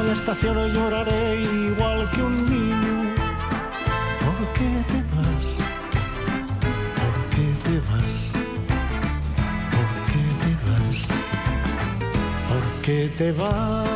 estación 0.03 0.73
lloraré 0.73 1.41
igual 1.43 2.11
que 2.11 2.23
un 2.23 2.51
niño. 2.51 3.15
¿Por 4.25 4.53
qué 4.55 4.85
te 4.89 5.01
vas? 5.15 5.47
¿Por 7.01 7.17
qué 7.31 7.49
te 7.63 7.77
vas? 7.89 8.15
¿Por 9.71 9.89
qué 10.11 10.25
te 10.43 10.53
vas? 10.67 10.99
¿Por 12.49 12.65
qué 12.83 13.13
te 13.17 13.33
vas? 13.33 13.89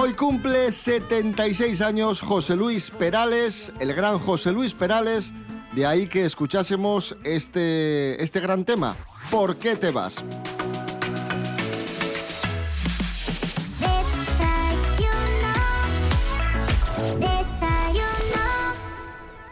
Hoy 0.00 0.12
cumple 0.14 0.72
76 0.72 1.82
años 1.82 2.20
José 2.22 2.56
Luis 2.56 2.90
Perales, 2.90 3.72
el 3.78 3.92
gran 3.94 4.18
José 4.18 4.52
Luis 4.52 4.72
Perales, 4.72 5.34
de 5.74 5.84
ahí 5.84 6.08
que 6.08 6.24
escuchásemos 6.24 7.16
este, 7.24 8.22
este 8.22 8.40
gran 8.40 8.64
tema, 8.64 8.96
¿Por 9.30 9.56
qué 9.56 9.76
te 9.76 9.90
vas? 9.90 10.24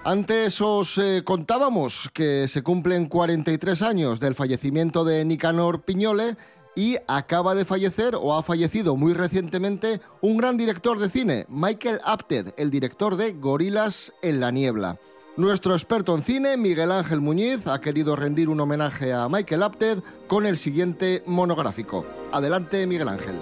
Antes 0.07 0.61
os 0.61 0.99
eh, 0.99 1.23
contábamos 1.25 2.11
que 2.15 2.47
se 2.47 2.63
cumplen 2.63 3.07
43 3.07 3.83
años 3.83 4.21
del 4.21 4.37
fallecimiento 4.37 5.05
de 5.05 5.25
Nicanor 5.25 5.83
Piñole 5.83 6.37
y 6.77 6.97
acaba 7.09 7.57
de 7.57 7.65
fallecer 7.65 8.15
o 8.15 8.37
ha 8.37 8.45
fallecido 8.45 8.95
muy 8.95 9.15
recientemente 9.15 10.01
un 10.21 10.37
gran 10.37 10.57
director 10.57 11.01
de 11.01 11.11
cine, 11.11 11.45
Michael 11.49 11.99
Apted, 12.05 12.55
el 12.57 12.71
director 12.71 13.17
de 13.17 13.33
Gorilas 13.33 14.13
en 14.23 14.39
la 14.39 14.53
niebla. 14.53 15.01
Nuestro 15.37 15.75
experto 15.75 16.15
en 16.15 16.23
cine, 16.23 16.57
Miguel 16.57 16.93
Ángel 16.93 17.21
Muñiz, 17.21 17.67
ha 17.67 17.81
querido 17.81 18.15
rendir 18.15 18.49
un 18.49 18.61
homenaje 18.61 19.13
a 19.13 19.29
Michael 19.29 19.65
Apted 19.65 19.99
con 20.29 20.47
el 20.47 20.57
siguiente 20.57 21.25
monográfico. 21.27 22.07
Adelante, 22.31 22.87
Miguel 22.87 23.09
Ángel. 23.09 23.35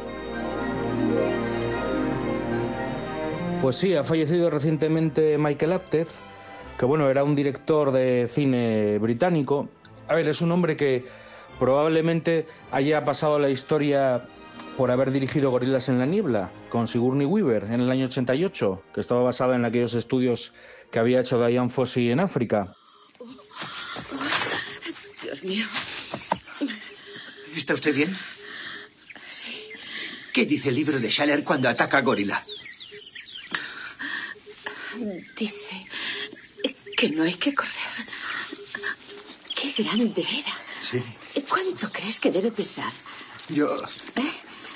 Pues 3.61 3.77
sí, 3.77 3.95
ha 3.95 4.03
fallecido 4.03 4.49
recientemente 4.49 5.37
Michael 5.37 5.73
Apted, 5.73 6.09
que 6.79 6.85
bueno, 6.85 7.09
era 7.09 7.25
un 7.25 7.35
director 7.35 7.93
de 7.93 8.29
cine 8.29 8.99
británico. 8.99 9.69
A 10.09 10.15
ver, 10.15 10.29
es 10.29 10.41
un 10.43 10.53
hombre 10.53 10.77
que 10.77 11.05
probablemente 11.59 12.47
haya 12.73 13.05
pasado 13.05 13.39
la 13.39 13.51
historia 13.51 14.27
por 14.77 14.91
haber 14.91 15.13
dirigido 15.13 15.51
Gorilas 15.51 15.89
en 15.89 15.99
la 15.99 16.07
Niebla 16.07 16.51
con 16.69 16.89
Sigourney 16.89 17.27
Weaver 17.27 17.65
en 17.65 17.81
el 17.81 17.91
año 17.91 18.07
88, 18.07 18.83
que 18.93 19.01
estaba 19.01 19.23
basada 19.23 19.55
en 19.55 19.65
aquellos 19.65 19.95
estudios 19.95 20.53
que 20.91 20.99
había 20.99 21.21
hecho 21.21 21.45
Diane 21.45 21.69
Fossey 21.69 22.11
en 22.11 22.21
África. 22.21 22.75
Dios 25.23 25.43
mío. 25.43 25.67
¿Está 27.57 27.75
usted 27.75 27.95
bien? 27.95 28.15
Sí. 29.31 29.69
¿Qué 30.33 30.45
dice 30.45 30.71
el 30.71 30.75
libro 30.75 30.99
de 30.99 31.09
Schaller 31.09 31.45
cuando 31.45 31.69
ataca 31.69 31.99
a 31.99 32.03
Gorila? 32.03 32.45
Dice 35.37 35.84
que 37.09 37.15
no 37.15 37.23
hay 37.23 37.35
que 37.35 37.55
correr. 37.55 37.71
Qué 39.55 39.83
grande 39.83 40.23
era. 40.23 40.55
Sí. 40.83 41.03
¿Cuánto 41.49 41.91
crees 41.93 42.19
que 42.21 42.31
debe 42.31 42.51
pesar? 42.51 42.91
Yo. 43.49 43.69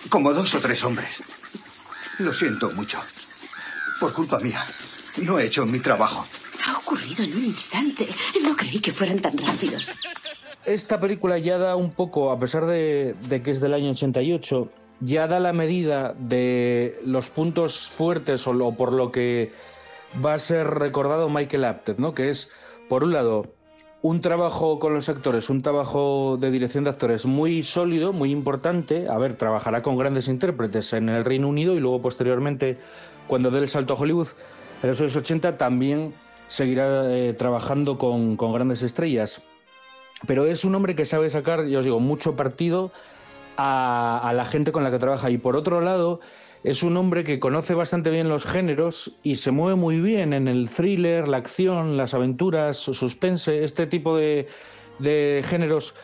Como 0.08 0.32
dos 0.34 0.54
o 0.54 0.60
tres 0.60 0.82
hombres. 0.84 1.22
Lo 2.18 2.32
siento 2.34 2.70
mucho. 2.72 3.00
Por 4.00 4.12
culpa 4.12 4.38
mía. 4.40 4.64
No 5.18 5.38
he 5.38 5.46
hecho 5.46 5.64
mi 5.66 5.78
trabajo. 5.80 6.26
Ha 6.66 6.76
ocurrido 6.78 7.24
en 7.24 7.34
un 7.36 7.44
instante. 7.46 8.06
No 8.42 8.54
creí 8.56 8.78
que 8.80 8.92
fueran 8.92 9.20
tan 9.20 9.36
rápidos. 9.38 9.90
Esta 10.66 11.00
película 11.00 11.38
ya 11.38 11.56
da 11.56 11.76
un 11.76 11.92
poco, 11.92 12.30
a 12.30 12.38
pesar 12.38 12.66
de, 12.66 13.14
de 13.14 13.42
que 13.42 13.50
es 13.52 13.60
del 13.60 13.72
año 13.74 13.90
88, 13.92 14.70
ya 15.00 15.26
da 15.28 15.40
la 15.40 15.52
medida 15.54 16.14
de 16.18 16.98
los 17.06 17.30
puntos 17.30 17.88
fuertes 17.88 18.46
o, 18.46 18.52
lo- 18.52 18.76
por 18.76 18.92
lo 18.92 19.10
que 19.10 19.52
va 20.24 20.34
a 20.34 20.38
ser 20.38 20.66
recordado 20.66 21.28
Michael 21.28 21.64
Apted, 21.64 21.98
¿no? 21.98 22.14
Que 22.14 22.30
es, 22.30 22.50
por 22.88 23.04
un 23.04 23.12
lado, 23.12 23.46
un 24.00 24.20
trabajo 24.20 24.78
con 24.78 24.94
los 24.94 25.08
actores, 25.08 25.50
un 25.50 25.62
trabajo 25.62 26.36
de 26.40 26.50
dirección 26.50 26.84
de 26.84 26.90
actores 26.90 27.26
muy 27.26 27.62
sólido, 27.62 28.12
muy 28.12 28.30
importante. 28.30 29.08
A 29.08 29.18
ver, 29.18 29.34
trabajará 29.34 29.82
con 29.82 29.96
grandes 29.96 30.28
intérpretes 30.28 30.92
en 30.92 31.08
el 31.08 31.24
Reino 31.24 31.48
Unido 31.48 31.74
y 31.74 31.80
luego 31.80 32.00
posteriormente, 32.00 32.78
cuando 33.26 33.50
dé 33.50 33.58
el 33.58 33.68
salto 33.68 33.94
a 33.94 33.96
Hollywood, 33.96 34.28
en 34.82 34.88
los 34.88 35.00
años 35.00 35.16
80 35.16 35.58
también 35.58 36.14
seguirá 36.46 37.12
eh, 37.12 37.34
trabajando 37.34 37.98
con, 37.98 38.36
grandes 38.36 38.82
estrellas. 38.82 39.42
Pero 40.26 40.46
es 40.46 40.64
un 40.64 40.74
hombre 40.74 40.94
que 40.94 41.04
sabe 41.04 41.30
sacar, 41.30 41.66
ya 41.66 41.78
os 41.78 41.84
digo, 41.84 42.00
mucho 42.00 42.36
partido 42.36 42.92
a 43.56 44.32
la 44.36 44.44
gente 44.44 44.70
con 44.70 44.84
la 44.84 44.90
que 44.92 44.98
trabaja. 44.98 45.30
Y 45.30 45.38
por 45.38 45.56
otro 45.56 45.80
lado, 45.80 46.20
es 46.64 46.82
un 46.82 46.96
hombre 46.96 47.24
que 47.24 47.38
conoce 47.38 47.74
bastante 47.74 48.10
bien 48.10 48.28
los 48.28 48.44
géneros 48.44 49.16
y 49.22 49.36
se 49.36 49.50
mueve 49.50 49.76
muy 49.76 50.00
bien 50.00 50.32
en 50.32 50.48
el 50.48 50.68
thriller, 50.68 51.28
la 51.28 51.36
acción, 51.36 51.96
las 51.96 52.14
aventuras, 52.14 52.76
suspense, 52.78 53.62
este 53.62 53.86
tipo 53.86 54.16
de, 54.16 54.46
géneros 55.44 55.94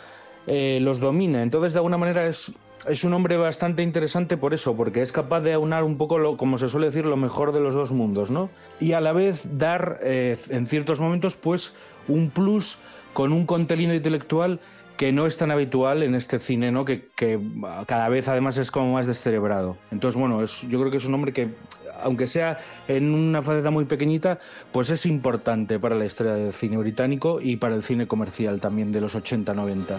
eh, 0.47 0.79
los 0.81 1.01
domina. 1.01 1.43
Entonces, 1.43 1.73
de 1.73 1.81
alguna 1.81 1.99
manera, 1.99 2.27
es, 2.27 2.53
es 2.88 3.03
un 3.03 3.14
hombre 3.14 3.37
bastante 3.37 3.83
interesante 3.83 4.37
por 4.37 4.55
eso, 4.55 4.77
porque 4.77 5.03
es 5.03 5.11
capaz 5.11 5.40
de 5.40 5.55
aunar 5.55 5.83
un 5.83 5.99
poco, 5.99 6.19
lo, 6.19 6.37
como 6.37 6.57
se 6.59 6.69
suele 6.69 6.87
decir, 6.87 7.07
lo 7.07 7.17
mejor 7.17 7.53
de 7.53 7.61
los 7.61 7.75
dos 7.75 7.93
mundos, 7.93 8.31
¿no? 8.31 8.51
Y 8.79 8.93
a 8.93 9.01
la 9.01 9.12
vez 9.12 9.59
dar, 9.59 9.99
eh, 10.03 10.37
en 10.51 10.67
ciertos 10.67 11.01
momentos, 11.01 11.35
pues, 11.37 11.75
un 12.07 12.31
plus 12.31 12.79
con 13.12 13.33
un 13.33 13.47
contenido 13.47 13.95
intelectual 13.95 14.61
que 14.97 15.13
no 15.13 15.27
es 15.27 15.37
tan 15.37 15.51
habitual 15.51 16.03
en 16.03 16.15
este 16.15 16.39
cine, 16.39 16.71
¿no? 16.71 16.85
Que, 16.85 17.09
cada 17.87 18.09
vez 18.09 18.29
además 18.29 18.57
es 18.59 18.71
como 18.71 18.93
más 18.93 19.07
descerebrado. 19.07 19.77
Entonces, 19.91 20.21
bueno, 20.21 20.45
yo 20.45 20.81
creo 20.81 20.91
que 20.91 20.99
es 20.99 21.05
un 21.05 21.15
hombre 21.15 21.33
que, 21.33 21.55
aunque 22.03 22.27
sea 22.27 22.59
en 22.89 23.13
una 23.13 23.43
faceta 23.43 23.71
muy 23.71 23.85
pequeñita, 23.87 24.39
pues 24.73 24.91
es 24.91 25.07
importante 25.07 25.79
para 25.79 25.95
la 25.97 26.05
historia 26.05 26.35
del 26.35 26.53
cine 26.53 26.77
británico 26.77 27.41
y 27.41 27.57
para 27.57 27.75
el 27.75 27.83
cine 27.83 28.07
comercial 28.07 28.61
también 28.61 28.93
de 28.93 29.01
los 29.01 29.17
80-90. 29.17 29.97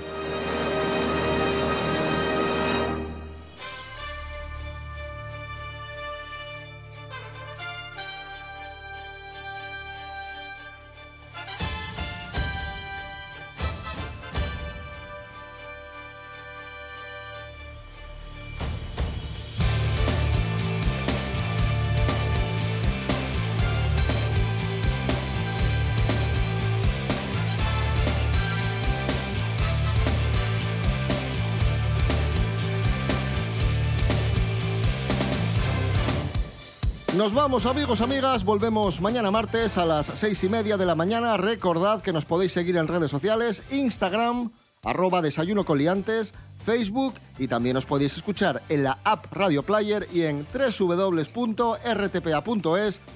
Nos 37.18 37.34
vamos 37.34 37.66
amigos, 37.66 38.02
amigas, 38.02 38.44
volvemos 38.44 39.00
mañana 39.00 39.32
martes 39.32 39.78
a 39.78 39.86
las 39.86 40.08
seis 40.16 40.44
y 40.44 40.50
media 40.50 40.76
de 40.76 40.86
la 40.86 40.96
mañana. 40.96 41.38
Recordad 41.38 42.02
que 42.02 42.12
nos 42.12 42.26
podéis 42.26 42.52
seguir 42.52 42.76
en 42.76 42.90
redes 42.90 43.10
sociales, 43.10 43.64
Instagram, 43.72 44.52
arroba 44.84 45.22
desayuno 45.22 45.64
con 45.64 45.78
liantes, 45.78 46.34
Facebook 46.66 47.14
y 47.40 47.48
también 47.48 47.78
os 47.78 47.86
podéis 47.86 48.18
escuchar 48.18 48.64
en 48.68 48.84
la 48.84 49.00
app 49.06 49.32
Radio 49.32 49.64
Player 49.64 50.10
y 50.12 50.24
en 50.24 50.46
www.rtpa.es. 50.54 51.32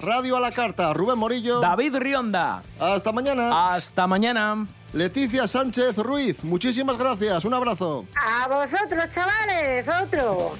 Radio 0.00 0.36
a 0.38 0.40
la 0.40 0.50
carta, 0.50 0.94
Rubén 0.94 1.18
Morillo. 1.18 1.60
David 1.60 1.96
Rionda. 1.96 2.62
Hasta 2.78 3.12
mañana. 3.12 3.74
Hasta 3.74 4.06
mañana. 4.06 4.66
Leticia 4.94 5.46
Sánchez 5.46 5.98
Ruiz, 5.98 6.42
muchísimas 6.42 6.96
gracias, 6.96 7.44
un 7.44 7.52
abrazo. 7.52 8.06
A 8.14 8.48
vosotros, 8.48 9.10
chavales, 9.10 9.90
otro. 10.02 10.56